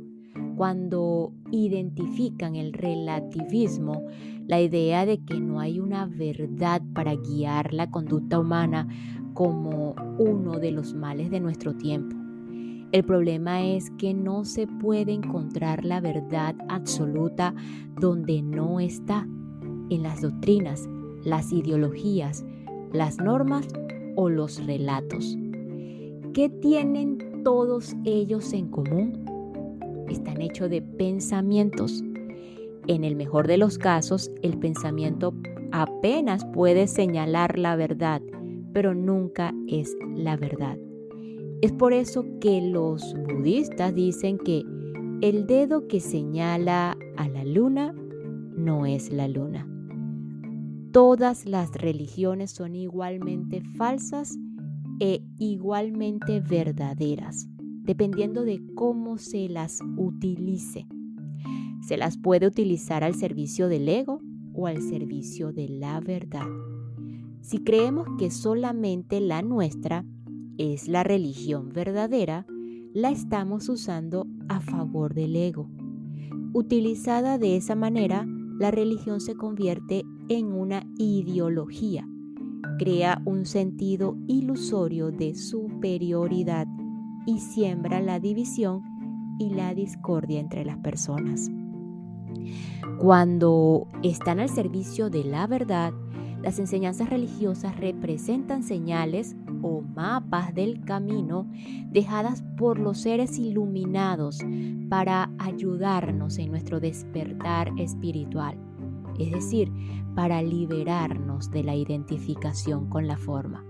cuando 0.58 1.32
identifican 1.52 2.56
el 2.56 2.72
relativismo, 2.72 4.02
la 4.48 4.60
idea 4.60 5.06
de 5.06 5.24
que 5.24 5.38
no 5.38 5.60
hay 5.60 5.78
una 5.78 6.06
verdad 6.06 6.82
para 6.94 7.14
guiar 7.14 7.72
la 7.72 7.92
conducta 7.92 8.40
humana 8.40 8.88
como 9.34 9.94
uno 10.18 10.58
de 10.58 10.72
los 10.72 10.94
males 10.94 11.30
de 11.30 11.38
nuestro 11.38 11.76
tiempo. 11.76 12.27
El 12.90 13.04
problema 13.04 13.62
es 13.66 13.90
que 13.98 14.14
no 14.14 14.46
se 14.46 14.66
puede 14.66 15.12
encontrar 15.12 15.84
la 15.84 16.00
verdad 16.00 16.54
absoluta 16.68 17.54
donde 18.00 18.40
no 18.40 18.80
está, 18.80 19.28
en 19.90 20.02
las 20.02 20.22
doctrinas, 20.22 20.88
las 21.22 21.52
ideologías, 21.52 22.46
las 22.92 23.18
normas 23.18 23.68
o 24.16 24.30
los 24.30 24.64
relatos. 24.64 25.36
¿Qué 26.32 26.48
tienen 26.48 27.42
todos 27.44 27.94
ellos 28.04 28.54
en 28.54 28.68
común? 28.68 29.24
Están 30.08 30.40
hechos 30.40 30.70
de 30.70 30.80
pensamientos. 30.80 32.02
En 32.86 33.04
el 33.04 33.16
mejor 33.16 33.48
de 33.48 33.58
los 33.58 33.76
casos, 33.76 34.30
el 34.42 34.56
pensamiento 34.58 35.34
apenas 35.72 36.46
puede 36.46 36.86
señalar 36.86 37.58
la 37.58 37.76
verdad, 37.76 38.22
pero 38.72 38.94
nunca 38.94 39.52
es 39.66 39.94
la 40.14 40.36
verdad. 40.36 40.78
Es 41.60 41.72
por 41.72 41.92
eso 41.92 42.24
que 42.40 42.62
los 42.62 43.16
budistas 43.28 43.92
dicen 43.92 44.38
que 44.38 44.64
el 45.22 45.48
dedo 45.48 45.88
que 45.88 45.98
señala 45.98 46.96
a 47.16 47.28
la 47.28 47.44
luna 47.44 47.92
no 48.56 48.86
es 48.86 49.12
la 49.12 49.26
luna. 49.26 49.66
Todas 50.92 51.46
las 51.46 51.72
religiones 51.72 52.52
son 52.52 52.76
igualmente 52.76 53.60
falsas 53.76 54.38
e 55.00 55.20
igualmente 55.38 56.40
verdaderas, 56.40 57.48
dependiendo 57.82 58.44
de 58.44 58.62
cómo 58.76 59.18
se 59.18 59.48
las 59.48 59.80
utilice. 59.96 60.86
Se 61.82 61.96
las 61.96 62.18
puede 62.18 62.46
utilizar 62.46 63.02
al 63.02 63.16
servicio 63.16 63.66
del 63.66 63.88
ego 63.88 64.20
o 64.54 64.68
al 64.68 64.80
servicio 64.80 65.52
de 65.52 65.68
la 65.68 65.98
verdad. 65.98 66.46
Si 67.40 67.58
creemos 67.58 68.06
que 68.16 68.30
solamente 68.30 69.20
la 69.20 69.42
nuestra 69.42 70.04
es 70.58 70.88
la 70.88 71.04
religión 71.04 71.70
verdadera, 71.70 72.46
la 72.92 73.10
estamos 73.10 73.68
usando 73.68 74.26
a 74.48 74.60
favor 74.60 75.14
del 75.14 75.36
ego. 75.36 75.70
Utilizada 76.52 77.38
de 77.38 77.56
esa 77.56 77.74
manera, 77.74 78.26
la 78.58 78.70
religión 78.70 79.20
se 79.20 79.36
convierte 79.36 80.04
en 80.28 80.52
una 80.52 80.82
ideología. 80.98 82.06
Crea 82.78 83.22
un 83.24 83.46
sentido 83.46 84.16
ilusorio 84.26 85.10
de 85.12 85.34
superioridad 85.34 86.66
y 87.26 87.38
siembra 87.38 88.00
la 88.00 88.18
división 88.18 88.82
y 89.38 89.50
la 89.50 89.74
discordia 89.74 90.40
entre 90.40 90.64
las 90.64 90.78
personas. 90.78 91.50
Cuando 92.98 93.86
están 94.02 94.40
al 94.40 94.48
servicio 94.48 95.08
de 95.10 95.24
la 95.24 95.46
verdad, 95.46 95.92
las 96.42 96.58
enseñanzas 96.58 97.10
religiosas 97.10 97.76
representan 97.78 98.62
señales 98.62 99.36
o 99.62 99.80
mapas 99.80 100.54
del 100.54 100.80
camino 100.84 101.46
dejadas 101.90 102.42
por 102.56 102.78
los 102.78 102.98
seres 102.98 103.38
iluminados 103.38 104.40
para 104.88 105.30
ayudarnos 105.38 106.38
en 106.38 106.50
nuestro 106.50 106.80
despertar 106.80 107.72
espiritual 107.78 108.58
es 109.18 109.32
decir, 109.32 109.72
para 110.14 110.42
liberarnos 110.42 111.50
de 111.50 111.64
la 111.64 111.74
identificación 111.74 112.88
con 112.88 113.06
la 113.06 113.16
forma. 113.16 113.64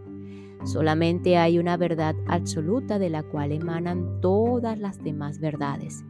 Solamente 0.64 1.36
hay 1.36 1.58
una 1.58 1.76
verdad 1.76 2.14
absoluta 2.26 2.98
de 2.98 3.10
la 3.10 3.22
cual 3.22 3.52
emanan 3.52 4.20
todas 4.20 4.78
las 4.78 5.02
demás 5.02 5.38
verdades. 5.38 6.04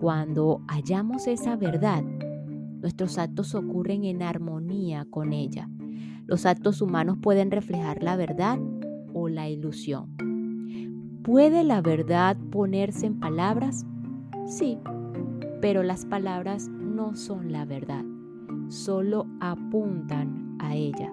Cuando 0.00 0.62
hallamos 0.68 1.26
esa 1.26 1.56
verdad, 1.56 2.02
nuestros 2.02 3.18
actos 3.18 3.54
ocurren 3.54 4.04
en 4.04 4.22
armonía 4.22 5.06
con 5.10 5.32
ella. 5.32 5.68
Los 6.26 6.46
actos 6.46 6.80
humanos 6.80 7.18
pueden 7.20 7.50
reflejar 7.50 8.02
la 8.02 8.16
verdad 8.16 8.58
o 9.16 9.28
la 9.28 9.48
ilusión. 9.48 10.10
¿Puede 11.22 11.64
la 11.64 11.80
verdad 11.80 12.36
ponerse 12.50 13.06
en 13.06 13.18
palabras? 13.18 13.86
Sí, 14.46 14.78
pero 15.60 15.82
las 15.82 16.04
palabras 16.04 16.68
no 16.68 17.16
son 17.16 17.50
la 17.50 17.64
verdad 17.64 18.04
solo 18.68 19.26
apuntan 19.40 20.56
a 20.58 20.74
ella. 20.74 21.12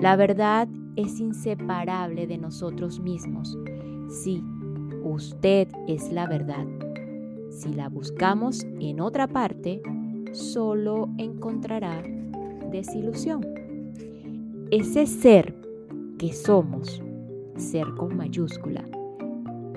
La 0.00 0.16
verdad 0.16 0.68
es 0.96 1.20
inseparable 1.20 2.26
de 2.26 2.38
nosotros 2.38 3.00
mismos. 3.00 3.56
Sí, 4.08 4.42
usted 5.02 5.68
es 5.88 6.12
la 6.12 6.26
verdad. 6.26 6.66
Si 7.50 7.72
la 7.72 7.88
buscamos 7.88 8.64
en 8.80 9.00
otra 9.00 9.28
parte, 9.28 9.80
solo 10.32 11.08
encontrará 11.18 12.02
desilusión. 12.70 13.42
Ese 14.70 15.06
ser 15.06 15.54
que 16.18 16.32
somos, 16.32 17.02
ser 17.56 17.86
con 17.96 18.16
mayúscula, 18.16 18.88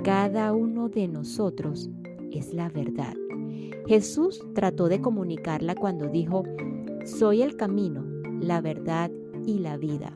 cada 0.03 0.53
uno 0.53 0.89
de 0.89 1.07
nosotros 1.07 1.89
es 2.31 2.53
la 2.53 2.69
verdad. 2.69 3.13
Jesús 3.87 4.41
trató 4.53 4.87
de 4.89 5.01
comunicarla 5.01 5.75
cuando 5.75 6.07
dijo, 6.07 6.43
soy 7.05 7.41
el 7.41 7.55
camino, 7.55 8.03
la 8.41 8.61
verdad 8.61 9.11
y 9.45 9.59
la 9.59 9.77
vida. 9.77 10.15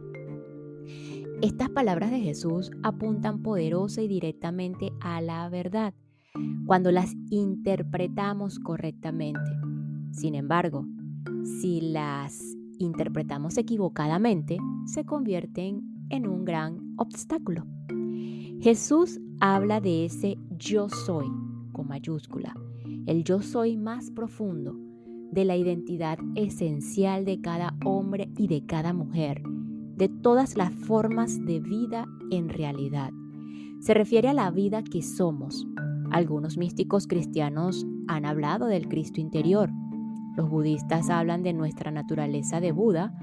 Estas 1.42 1.70
palabras 1.70 2.12
de 2.12 2.20
Jesús 2.20 2.72
apuntan 2.84 3.42
poderosa 3.42 4.02
y 4.02 4.08
directamente 4.08 4.92
a 5.00 5.22
la 5.22 5.50
verdad 5.50 5.94
cuando 6.66 6.92
las 6.92 7.14
interpretamos 7.30 8.60
correctamente. 8.60 9.52
Sin 10.12 10.36
embargo, 10.36 10.86
si 11.44 11.82
las 11.82 12.40
interpretamos 12.78 13.58
equivocadamente, 13.58 14.58
se 14.86 15.06
convierten 15.06 15.91
en 16.12 16.28
un 16.28 16.46
gran 16.46 16.94
obstáculo. 16.98 17.66
Jesús 18.60 19.20
habla 19.40 19.82
de 19.82 20.06
ese 20.06 20.38
yo 20.58 20.88
soy 20.90 21.26
con 21.72 21.88
mayúscula, 21.88 22.54
el 23.08 23.24
yo 23.24 23.42
soy 23.42 23.78
más 23.78 24.12
profundo, 24.12 24.76
de 25.32 25.46
la 25.46 25.56
identidad 25.56 26.20
esencial 26.36 27.26
de 27.26 27.42
cada 27.42 27.74
hombre 27.86 28.30
y 28.38 28.48
de 28.48 28.66
cada 28.66 28.94
mujer, 28.94 29.42
de 29.96 30.10
todas 30.10 30.58
las 30.58 30.74
formas 30.74 31.44
de 31.46 31.60
vida 31.60 32.06
en 32.30 32.50
realidad. 32.50 33.12
Se 33.80 33.94
refiere 33.94 34.30
a 34.30 34.34
la 34.34 34.52
vida 34.52 34.84
que 34.84 35.02
somos. 35.02 35.66
Algunos 36.12 36.58
místicos 36.58 37.08
cristianos 37.08 37.88
han 38.08 38.26
hablado 38.26 38.68
del 38.68 38.88
Cristo 38.88 39.22
interior. 39.22 39.72
Los 40.36 40.50
budistas 40.50 41.10
hablan 41.10 41.42
de 41.44 41.54
nuestra 41.54 41.90
naturaleza 41.90 42.60
de 42.60 42.74
Buda. 42.74 43.14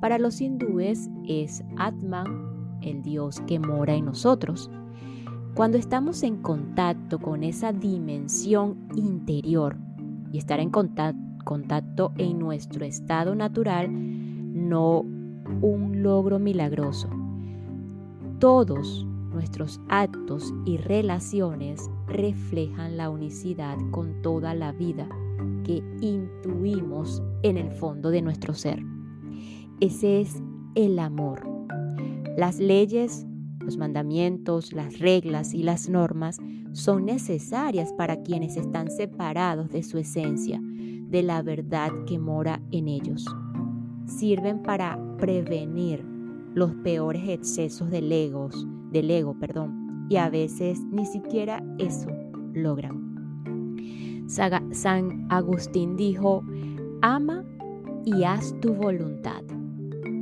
Para 0.00 0.18
los 0.18 0.40
hindúes 0.40 1.10
es 1.28 1.62
Atman, 1.76 2.78
el 2.80 3.02
Dios 3.02 3.40
que 3.46 3.58
mora 3.58 3.94
en 3.94 4.06
nosotros. 4.06 4.70
Cuando 5.54 5.76
estamos 5.76 6.22
en 6.22 6.38
contacto 6.38 7.18
con 7.18 7.42
esa 7.42 7.72
dimensión 7.72 8.78
interior 8.94 9.76
y 10.32 10.38
estar 10.38 10.58
en 10.58 10.70
contacto 10.70 12.12
en 12.16 12.38
nuestro 12.38 12.86
estado 12.86 13.34
natural, 13.34 13.90
no 13.90 15.00
un 15.60 16.02
logro 16.02 16.38
milagroso. 16.38 17.10
Todos 18.38 19.06
nuestros 19.34 19.80
actos 19.88 20.54
y 20.64 20.78
relaciones 20.78 21.90
reflejan 22.06 22.96
la 22.96 23.10
unicidad 23.10 23.76
con 23.90 24.22
toda 24.22 24.54
la 24.54 24.72
vida 24.72 25.08
que 25.64 25.82
intuimos 26.00 27.22
en 27.42 27.58
el 27.58 27.70
fondo 27.70 28.10
de 28.10 28.22
nuestro 28.22 28.54
ser. 28.54 28.82
Ese 29.80 30.20
es 30.20 30.42
el 30.74 30.98
amor. 30.98 31.40
Las 32.36 32.58
leyes, 32.58 33.26
los 33.60 33.78
mandamientos, 33.78 34.74
las 34.74 34.98
reglas 34.98 35.54
y 35.54 35.62
las 35.62 35.88
normas 35.88 36.36
son 36.72 37.06
necesarias 37.06 37.94
para 37.94 38.22
quienes 38.22 38.58
están 38.58 38.90
separados 38.90 39.70
de 39.70 39.82
su 39.82 39.96
esencia, 39.96 40.60
de 40.62 41.22
la 41.22 41.40
verdad 41.40 41.90
que 42.06 42.18
mora 42.18 42.60
en 42.70 42.88
ellos. 42.88 43.24
Sirven 44.04 44.62
para 44.62 44.98
prevenir 45.16 46.04
los 46.54 46.74
peores 46.74 47.26
excesos 47.26 47.90
del 47.90 48.12
ego, 48.12 48.50
del 48.92 49.10
ego, 49.10 49.38
perdón, 49.38 50.06
y 50.10 50.16
a 50.16 50.28
veces 50.28 50.78
ni 50.90 51.06
siquiera 51.06 51.64
eso 51.78 52.10
logran. 52.52 54.26
San 54.26 55.26
Agustín 55.30 55.96
dijo, 55.96 56.44
ama 57.00 57.44
y 58.04 58.24
haz 58.24 58.54
tu 58.60 58.74
voluntad. 58.74 59.42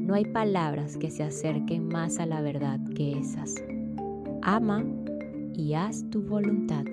No 0.09 0.14
hay 0.14 0.25
palabras 0.25 0.97
que 0.97 1.11
se 1.11 1.23
acerquen 1.23 1.87
más 1.87 2.18
a 2.18 2.25
la 2.25 2.40
verdad 2.40 2.81
que 2.97 3.12
esas. 3.12 3.57
Ama 4.40 4.83
y 5.53 5.75
haz 5.75 6.09
tu 6.09 6.23
voluntad. 6.23 6.87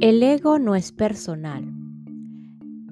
El 0.00 0.22
ego 0.22 0.58
no 0.58 0.74
es 0.74 0.90
personal. 0.90 1.74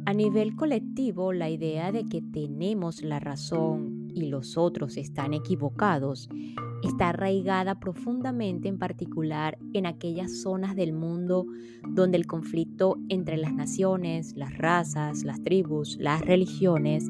A 0.04 0.12
nivel 0.12 0.56
colectivo, 0.56 1.32
la 1.32 1.48
idea 1.48 1.90
de 1.90 2.04
que 2.04 2.20
tenemos 2.20 3.02
la 3.02 3.18
razón 3.18 4.10
y 4.14 4.26
los 4.26 4.58
otros 4.58 4.98
están 4.98 5.32
equivocados 5.32 6.28
está 6.82 7.10
arraigada 7.10 7.78
profundamente 7.78 8.68
en 8.68 8.78
particular 8.78 9.58
en 9.72 9.86
aquellas 9.86 10.42
zonas 10.42 10.74
del 10.76 10.92
mundo 10.92 11.46
donde 11.88 12.16
el 12.16 12.26
conflicto 12.26 12.96
entre 13.08 13.36
las 13.36 13.52
naciones, 13.52 14.34
las 14.36 14.56
razas, 14.56 15.24
las 15.24 15.42
tribus, 15.42 15.96
las 16.00 16.20
religiones 16.22 17.06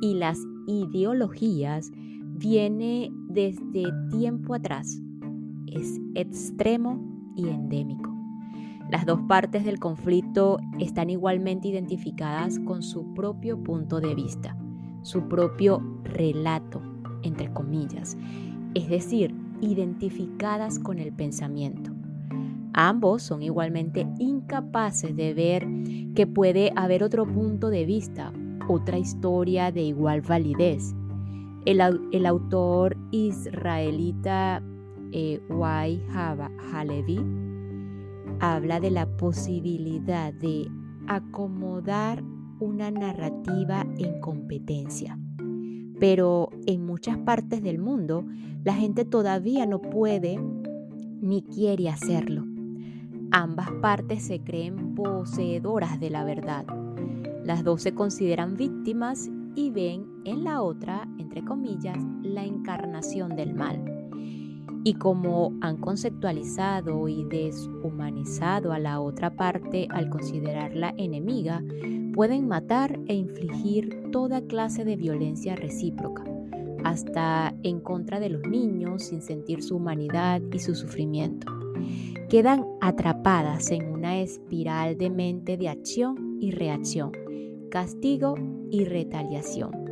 y 0.00 0.14
las 0.14 0.38
ideologías 0.66 1.90
viene 1.94 3.10
desde 3.28 3.84
tiempo 4.10 4.54
atrás. 4.54 5.00
Es 5.66 6.00
extremo 6.14 7.32
y 7.36 7.48
endémico. 7.48 8.12
Las 8.90 9.06
dos 9.06 9.20
partes 9.22 9.64
del 9.64 9.78
conflicto 9.78 10.58
están 10.78 11.08
igualmente 11.08 11.68
identificadas 11.68 12.58
con 12.58 12.82
su 12.82 13.14
propio 13.14 13.62
punto 13.62 14.00
de 14.00 14.14
vista, 14.14 14.56
su 15.02 15.28
propio 15.28 15.80
relato, 16.04 16.82
entre 17.22 17.50
comillas, 17.52 18.18
es 18.74 18.88
decir, 18.88 19.34
identificadas 19.60 20.78
con 20.78 20.98
el 20.98 21.12
pensamiento. 21.12 21.92
Ambos 22.74 23.22
son 23.22 23.42
igualmente 23.42 24.06
incapaces 24.18 25.14
de 25.14 25.34
ver 25.34 25.66
que 26.14 26.26
puede 26.26 26.72
haber 26.74 27.02
otro 27.02 27.26
punto 27.26 27.68
de 27.68 27.84
vista, 27.84 28.32
otra 28.68 28.98
historia 28.98 29.70
de 29.70 29.82
igual 29.82 30.22
validez. 30.22 30.94
El, 31.64 31.80
autor 32.26 32.96
israelita 33.12 34.62
eh, 35.12 35.40
Halevi 36.72 37.20
habla 38.40 38.80
de 38.80 38.90
la 38.90 39.06
posibilidad 39.16 40.32
de 40.32 40.68
acomodar 41.06 42.24
una 42.58 42.90
narrativa 42.90 43.86
en 43.98 44.18
competencia 44.20 45.18
pero 46.02 46.48
en 46.66 46.84
muchas 46.84 47.16
partes 47.18 47.62
del 47.62 47.78
mundo 47.78 48.24
la 48.64 48.74
gente 48.74 49.04
todavía 49.04 49.66
no 49.66 49.80
puede 49.80 50.36
ni 51.20 51.42
quiere 51.42 51.88
hacerlo. 51.88 52.44
Ambas 53.30 53.70
partes 53.80 54.24
se 54.24 54.40
creen 54.40 54.96
poseedoras 54.96 56.00
de 56.00 56.10
la 56.10 56.24
verdad. 56.24 56.66
Las 57.44 57.62
dos 57.62 57.82
se 57.82 57.94
consideran 57.94 58.56
víctimas 58.56 59.30
y 59.54 59.70
ven 59.70 60.08
en 60.24 60.42
la 60.42 60.60
otra, 60.62 61.06
entre 61.18 61.44
comillas, 61.44 61.98
la 62.24 62.44
encarnación 62.44 63.36
del 63.36 63.54
mal. 63.54 63.80
Y 64.82 64.94
como 64.94 65.52
han 65.60 65.76
conceptualizado 65.76 67.06
y 67.06 67.22
deshumanizado 67.26 68.72
a 68.72 68.80
la 68.80 68.98
otra 68.98 69.36
parte 69.36 69.86
al 69.88 70.10
considerarla 70.10 70.94
enemiga, 70.96 71.62
pueden 72.12 72.46
matar 72.46 72.98
e 73.08 73.14
infligir 73.14 74.10
toda 74.10 74.42
clase 74.42 74.84
de 74.84 74.96
violencia 74.96 75.56
recíproca, 75.56 76.24
hasta 76.84 77.54
en 77.62 77.80
contra 77.80 78.20
de 78.20 78.28
los 78.28 78.42
niños 78.46 79.04
sin 79.04 79.22
sentir 79.22 79.62
su 79.62 79.76
humanidad 79.76 80.42
y 80.52 80.58
su 80.58 80.74
sufrimiento. 80.74 81.46
Quedan 82.28 82.64
atrapadas 82.80 83.70
en 83.70 83.88
una 83.88 84.20
espiral 84.20 84.96
de 84.96 85.10
mente 85.10 85.56
de 85.56 85.68
acción 85.68 86.38
y 86.40 86.50
reacción, 86.50 87.12
castigo 87.70 88.34
y 88.70 88.84
retaliación. 88.84 89.82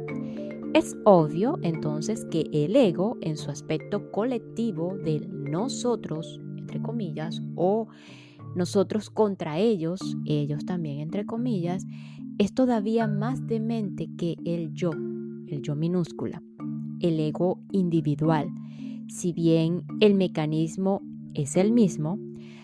Es 0.72 0.96
obvio 1.04 1.58
entonces 1.62 2.24
que 2.26 2.44
el 2.52 2.76
ego 2.76 3.16
en 3.22 3.36
su 3.36 3.50
aspecto 3.50 4.10
colectivo 4.12 4.96
del 4.96 5.28
nosotros, 5.50 6.40
entre 6.56 6.80
comillas, 6.80 7.42
o 7.56 7.88
nosotros 8.54 9.10
contra 9.10 9.58
ellos, 9.58 10.00
ellos 10.24 10.64
también 10.64 11.00
entre 11.00 11.26
comillas, 11.26 11.86
es 12.38 12.52
todavía 12.52 13.06
más 13.06 13.46
demente 13.46 14.08
que 14.16 14.36
el 14.44 14.72
yo, 14.72 14.90
el 14.92 15.62
yo 15.62 15.76
minúscula, 15.76 16.42
el 17.00 17.20
ego 17.20 17.60
individual. 17.70 18.48
Si 19.08 19.32
bien 19.32 19.84
el 20.00 20.14
mecanismo 20.14 21.02
es 21.34 21.56
el 21.56 21.72
mismo, 21.72 22.18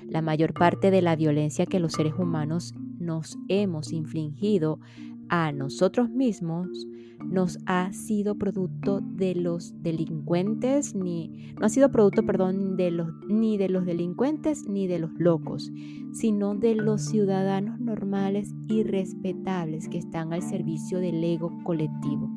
la 0.09 0.23
mayor 0.23 0.55
parte 0.55 0.91
de 0.91 1.03
la 1.03 1.17
violencia 1.17 1.67
que 1.67 1.81
los 1.81 1.93
seres 1.93 2.15
humanos 2.19 2.75
nos 2.99 3.37
hemos 3.49 3.93
infligido 3.93 4.81
a 5.29 5.53
nosotros 5.53 6.11
mismos 6.11 6.87
nos 7.25 7.59
ha 7.67 7.93
sido 7.93 8.37
producto 8.37 9.01
de 9.01 9.35
los 9.35 9.75
delincuentes 9.83 10.95
ni 10.95 11.55
no 11.59 11.67
ha 11.67 11.69
sido 11.69 11.91
producto, 11.91 12.25
perdón, 12.25 12.77
de 12.77 12.91
los 12.91 13.09
ni 13.27 13.59
de 13.59 13.69
los 13.69 13.87
delincuentes 13.87 14.69
ni 14.69 14.87
de 14.87 14.99
los 14.99 15.11
locos, 15.19 15.73
sino 16.13 16.55
de 16.55 16.75
los 16.75 17.03
ciudadanos 17.03 17.81
normales 17.81 18.55
y 18.69 18.83
respetables 18.83 19.89
que 19.89 19.99
están 19.99 20.33
al 20.33 20.43
servicio 20.43 20.99
del 20.99 21.23
ego 21.25 21.53
colectivo. 21.65 22.31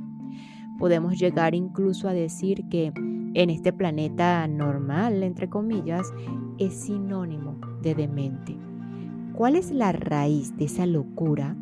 Podemos 0.79 1.19
llegar 1.19 1.55
incluso 1.55 2.07
a 2.07 2.13
decir 2.13 2.63
que 2.69 2.93
en 3.33 3.49
este 3.49 3.73
planeta 3.73 4.47
normal, 4.47 5.23
entre 5.23 5.49
comillas, 5.49 6.07
es 6.57 6.73
sinónimo 6.73 7.59
de 7.81 7.95
demente. 7.95 8.57
¿Cuál 9.33 9.55
es 9.55 9.71
la 9.71 9.91
raíz 9.91 10.55
de 10.57 10.65
esa 10.65 10.85
locura? 10.85 11.55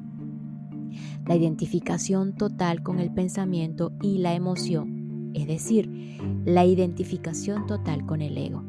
La 1.25 1.35
identificación 1.35 2.35
total 2.35 2.83
con 2.83 2.99
el 2.99 3.13
pensamiento 3.13 3.91
y 4.01 4.19
la 4.19 4.33
emoción, 4.33 5.31
es 5.33 5.47
decir, 5.47 5.89
la 6.45 6.65
identificación 6.65 7.65
total 7.67 8.05
con 8.05 8.21
el 8.21 8.37
ego. 8.37 8.63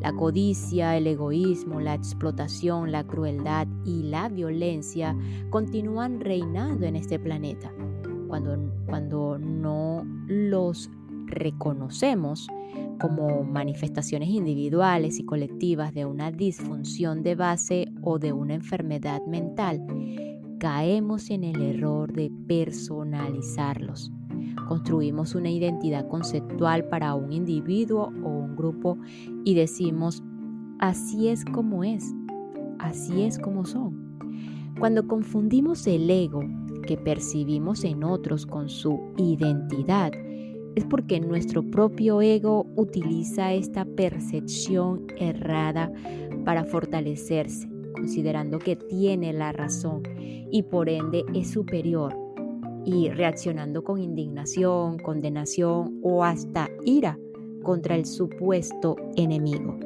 La 0.00 0.12
codicia, 0.12 0.96
el 0.96 1.06
egoísmo, 1.06 1.80
la 1.80 1.94
explotación, 1.94 2.92
la 2.92 3.04
crueldad 3.04 3.66
y 3.86 4.02
la 4.02 4.28
violencia 4.28 5.16
continúan 5.48 6.20
reinando 6.20 6.84
en 6.84 6.96
este 6.96 7.18
planeta. 7.18 7.72
Cuando, 8.28 8.70
cuando 8.86 9.38
no 9.38 10.04
los 10.26 10.90
reconocemos 11.26 12.48
como 13.00 13.44
manifestaciones 13.44 14.28
individuales 14.28 15.18
y 15.18 15.24
colectivas 15.24 15.94
de 15.94 16.04
una 16.04 16.30
disfunción 16.30 17.22
de 17.22 17.34
base 17.34 17.92
o 18.02 18.18
de 18.18 18.32
una 18.32 18.54
enfermedad 18.54 19.22
mental, 19.26 19.84
caemos 20.58 21.30
en 21.30 21.44
el 21.44 21.60
error 21.60 22.12
de 22.12 22.30
personalizarlos. 22.46 24.12
Construimos 24.68 25.34
una 25.34 25.50
identidad 25.50 26.08
conceptual 26.08 26.88
para 26.88 27.14
un 27.14 27.32
individuo 27.32 28.12
o 28.22 28.28
un 28.28 28.56
grupo 28.56 28.98
y 29.44 29.54
decimos, 29.54 30.22
así 30.78 31.28
es 31.28 31.44
como 31.44 31.84
es, 31.84 32.14
así 32.78 33.22
es 33.22 33.38
como 33.38 33.64
son. 33.64 34.18
Cuando 34.78 35.06
confundimos 35.06 35.86
el 35.86 36.08
ego 36.10 36.40
que 36.86 36.96
percibimos 36.96 37.84
en 37.84 38.04
otros 38.04 38.46
con 38.46 38.68
su 38.68 39.00
identidad, 39.16 40.12
es 40.74 40.84
porque 40.84 41.20
nuestro 41.20 41.62
propio 41.62 42.20
ego 42.20 42.66
utiliza 42.76 43.52
esta 43.52 43.84
percepción 43.84 45.06
errada 45.18 45.92
para 46.44 46.64
fortalecerse 46.64 47.73
considerando 47.94 48.58
que 48.58 48.76
tiene 48.76 49.32
la 49.32 49.52
razón 49.52 50.02
y 50.18 50.62
por 50.64 50.88
ende 50.88 51.24
es 51.34 51.50
superior 51.50 52.14
y 52.84 53.08
reaccionando 53.08 53.82
con 53.82 54.00
indignación, 54.00 54.98
condenación 54.98 56.00
o 56.02 56.24
hasta 56.24 56.68
ira 56.84 57.18
contra 57.62 57.96
el 57.96 58.04
supuesto 58.04 58.96
enemigo. 59.16 59.78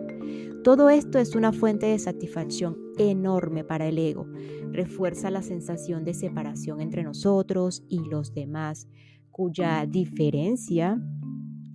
Todo 0.65 0.91
esto 0.91 1.19
es 1.19 1.37
una 1.37 1.53
fuente 1.53 1.87
de 1.87 1.99
satisfacción 1.99 2.77
enorme 2.99 3.65
para 3.65 3.87
el 3.87 3.97
ego. 3.99 4.27
Refuerza 4.73 5.31
la 5.31 5.43
sensación 5.43 6.05
de 6.05 6.13
separación 6.15 6.81
entre 6.81 7.05
nosotros 7.05 7.85
y 7.89 8.01
los 8.01 8.35
demás, 8.35 8.89
cuya 9.31 9.87
diferencia 9.87 11.01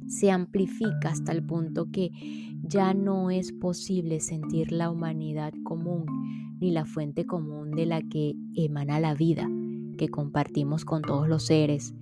se 0.08 0.30
amplifica 0.30 1.10
hasta 1.10 1.32
el 1.32 1.44
punto 1.44 1.90
que 1.92 2.12
ya 2.64 2.94
no 2.94 3.30
es 3.30 3.52
posible 3.52 4.20
sentir 4.22 4.72
la 4.72 4.90
humanidad 4.90 5.54
común 5.64 6.06
ni 6.60 6.72
la 6.72 6.86
fuente 6.86 7.26
común 7.26 7.72
de 7.72 7.86
la 7.86 8.02
que 8.02 8.36
emana 8.56 9.00
la 9.00 9.14
vida 9.14 9.50
que 9.98 10.08
compartimos 10.08 10.86
con 10.86 11.02
todos 11.02 11.28
los 11.28 11.46
seres, 11.46 11.94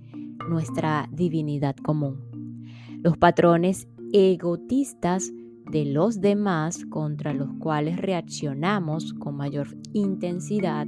nuestra 0.48 1.08
divinidad 1.12 1.76
común. 1.76 2.62
Los 3.02 3.16
patrones 3.18 3.88
egotistas 4.12 5.32
de 5.70 5.84
los 5.84 6.20
demás 6.20 6.84
contra 6.86 7.34
los 7.34 7.52
cuales 7.58 7.96
reaccionamos 8.00 9.14
con 9.14 9.36
mayor 9.36 9.76
intensidad 9.92 10.86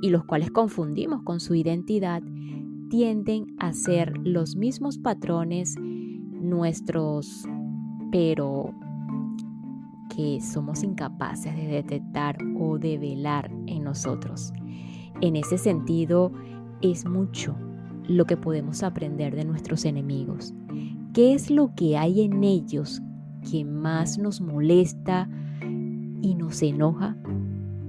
y 0.00 0.10
los 0.10 0.24
cuales 0.24 0.50
confundimos 0.50 1.22
con 1.22 1.38
su 1.38 1.54
identidad 1.54 2.22
tienden 2.90 3.54
a 3.58 3.72
ser 3.72 4.18
los 4.18 4.56
mismos 4.56 4.98
patrones 4.98 5.76
nuestros, 5.78 7.46
pero 8.10 8.74
que 10.14 10.40
somos 10.40 10.82
incapaces 10.82 11.54
de 11.56 11.66
detectar 11.66 12.36
o 12.58 12.78
de 12.78 12.98
velar 12.98 13.50
en 13.66 13.84
nosotros. 13.84 14.52
En 15.20 15.36
ese 15.36 15.58
sentido, 15.58 16.32
es 16.82 17.06
mucho 17.06 17.54
lo 18.08 18.24
que 18.24 18.36
podemos 18.36 18.82
aprender 18.82 19.34
de 19.34 19.44
nuestros 19.44 19.84
enemigos. 19.84 20.52
¿Qué 21.12 21.34
es 21.34 21.50
lo 21.50 21.74
que 21.74 21.96
hay 21.96 22.22
en 22.22 22.42
ellos 22.42 23.00
que 23.50 23.64
más 23.64 24.18
nos 24.18 24.40
molesta 24.40 25.28
y 26.20 26.34
nos 26.34 26.62
enoja? 26.62 27.16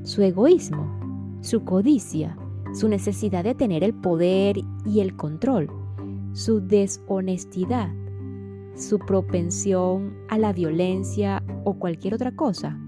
Su 0.04 0.22
egoísmo, 0.22 1.40
su 1.42 1.64
codicia, 1.64 2.38
su 2.74 2.88
necesidad 2.88 3.44
de 3.44 3.56
tener 3.56 3.84
el 3.84 3.94
poder 3.94 4.58
y 4.86 5.00
el 5.00 5.16
control, 5.16 5.70
su 6.34 6.60
deshonestidad, 6.60 7.90
su 8.76 9.00
propensión 9.00 10.16
a 10.30 10.38
la 10.38 10.54
violencia 10.54 11.44
o 11.64 11.76
cualquier 11.76 12.14
otra 12.14 12.36
cosa. 12.36 12.80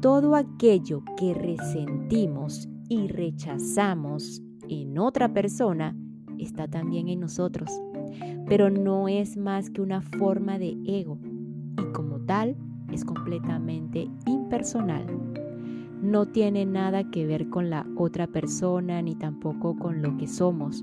Todo 0.00 0.34
aquello 0.34 1.02
que 1.16 1.34
resentimos 1.34 2.68
y 2.88 3.08
rechazamos 3.08 4.42
en 4.68 4.98
otra 4.98 5.32
persona 5.32 5.96
está 6.38 6.68
también 6.68 7.08
en 7.08 7.20
nosotros, 7.20 7.70
pero 8.46 8.70
no 8.70 9.08
es 9.08 9.36
más 9.36 9.70
que 9.70 9.80
una 9.80 10.02
forma 10.02 10.58
de 10.58 10.76
ego 10.84 11.18
y 11.78 11.92
como 11.92 12.20
tal 12.20 12.56
es 12.90 13.04
completamente 13.04 14.08
impersonal. 14.26 15.06
No 16.02 16.26
tiene 16.26 16.66
nada 16.66 17.10
que 17.12 17.26
ver 17.26 17.48
con 17.48 17.70
la 17.70 17.86
otra 17.96 18.26
persona 18.26 19.00
ni 19.02 19.14
tampoco 19.14 19.76
con 19.76 20.02
lo 20.02 20.16
que 20.16 20.26
somos. 20.26 20.82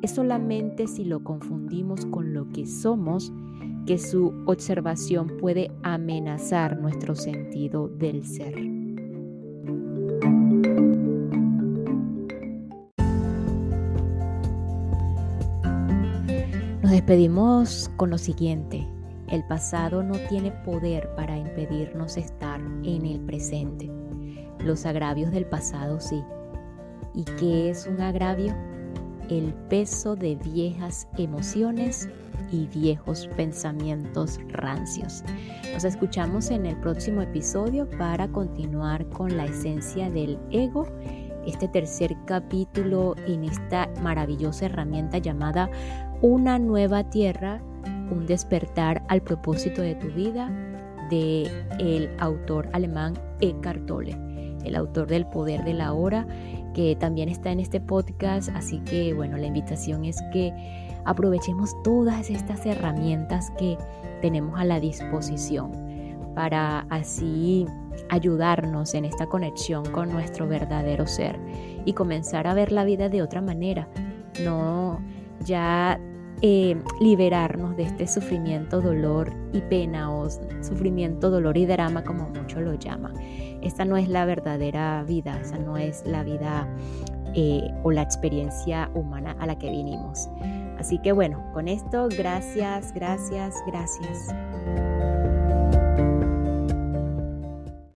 Es 0.00 0.12
solamente 0.12 0.86
si 0.86 1.04
lo 1.04 1.22
confundimos 1.22 2.06
con 2.06 2.32
lo 2.32 2.48
que 2.48 2.64
somos 2.66 3.30
que 3.84 3.98
su 3.98 4.32
observación 4.46 5.36
puede 5.38 5.70
amenazar 5.82 6.80
nuestro 6.80 7.14
sentido 7.14 7.88
del 7.88 8.24
ser. 8.24 8.58
Nos 16.82 16.90
despedimos 16.90 17.90
con 17.96 18.08
lo 18.08 18.16
siguiente. 18.16 18.88
El 19.28 19.46
pasado 19.46 20.02
no 20.02 20.14
tiene 20.30 20.52
poder 20.64 21.14
para 21.16 21.36
impedirnos 21.36 22.16
estar 22.16 22.62
en 22.82 23.04
el 23.04 23.20
presente. 23.20 23.90
Los 24.64 24.86
agravios 24.86 25.30
del 25.30 25.44
pasado 25.44 26.00
sí. 26.00 26.24
¿Y 27.14 27.24
qué 27.24 27.70
es 27.70 27.86
un 27.86 28.00
agravio? 28.00 28.54
El 29.28 29.52
peso 29.68 30.16
de 30.16 30.36
viejas 30.36 31.06
emociones 31.18 32.08
y 32.50 32.66
viejos 32.66 33.28
pensamientos 33.36 34.40
rancios. 34.48 35.22
Nos 35.72 35.84
escuchamos 35.84 36.50
en 36.50 36.66
el 36.66 36.76
próximo 36.76 37.20
episodio 37.20 37.88
para 37.90 38.26
continuar 38.28 39.06
con 39.10 39.36
la 39.36 39.44
esencia 39.44 40.10
del 40.10 40.38
ego 40.50 40.88
este 41.46 41.68
tercer 41.68 42.16
capítulo 42.24 43.14
en 43.26 43.44
esta 43.44 43.90
maravillosa 44.00 44.66
herramienta 44.66 45.18
llamada 45.18 45.70
Una 46.22 46.58
nueva 46.58 47.10
tierra, 47.10 47.60
un 48.10 48.24
despertar 48.26 49.04
al 49.08 49.20
propósito 49.20 49.82
de 49.82 49.94
tu 49.94 50.08
vida 50.08 50.50
de 51.10 51.50
el 51.78 52.10
autor 52.18 52.68
alemán 52.72 53.14
Eckhart 53.40 53.84
Tolle, 53.86 54.23
el 54.64 54.76
autor 54.76 55.06
del 55.06 55.26
poder 55.26 55.64
de 55.64 55.74
la 55.74 55.92
hora, 55.92 56.26
que 56.74 56.96
también 56.96 57.28
está 57.28 57.50
en 57.50 57.60
este 57.60 57.80
podcast, 57.80 58.50
así 58.54 58.80
que 58.80 59.14
bueno, 59.14 59.36
la 59.36 59.46
invitación 59.46 60.04
es 60.04 60.22
que 60.32 60.52
aprovechemos 61.04 61.74
todas 61.82 62.30
estas 62.30 62.64
herramientas 62.66 63.50
que 63.58 63.78
tenemos 64.20 64.58
a 64.58 64.64
la 64.64 64.80
disposición 64.80 65.72
para 66.34 66.80
así 66.90 67.66
ayudarnos 68.08 68.94
en 68.94 69.04
esta 69.04 69.26
conexión 69.26 69.84
con 69.86 70.10
nuestro 70.10 70.48
verdadero 70.48 71.06
ser 71.06 71.38
y 71.84 71.92
comenzar 71.92 72.46
a 72.46 72.54
ver 72.54 72.72
la 72.72 72.84
vida 72.84 73.08
de 73.08 73.22
otra 73.22 73.40
manera, 73.40 73.88
no 74.42 75.00
ya 75.44 76.00
eh, 76.42 76.76
liberarnos 77.00 77.76
de 77.76 77.84
este 77.84 78.06
sufrimiento, 78.06 78.80
dolor 78.80 79.32
y 79.52 79.60
pena 79.60 80.12
o 80.12 80.28
sufrimiento, 80.62 81.30
dolor 81.30 81.56
y 81.56 81.66
drama 81.66 82.02
como 82.02 82.28
muchos 82.28 82.60
lo 82.60 82.74
llaman. 82.74 83.14
Esta 83.64 83.84
no 83.84 83.96
es 83.96 84.08
la 84.08 84.24
verdadera 84.24 85.02
vida, 85.02 85.38
esa 85.40 85.58
no 85.58 85.76
es 85.76 86.04
la 86.06 86.22
vida 86.22 86.68
eh, 87.34 87.70
o 87.82 87.90
la 87.90 88.02
experiencia 88.02 88.90
humana 88.94 89.34
a 89.40 89.46
la 89.46 89.58
que 89.58 89.70
vinimos. 89.70 90.28
Así 90.78 90.98
que 90.98 91.12
bueno, 91.12 91.42
con 91.52 91.68
esto, 91.68 92.08
gracias, 92.16 92.92
gracias, 92.92 93.56
gracias. 93.66 94.28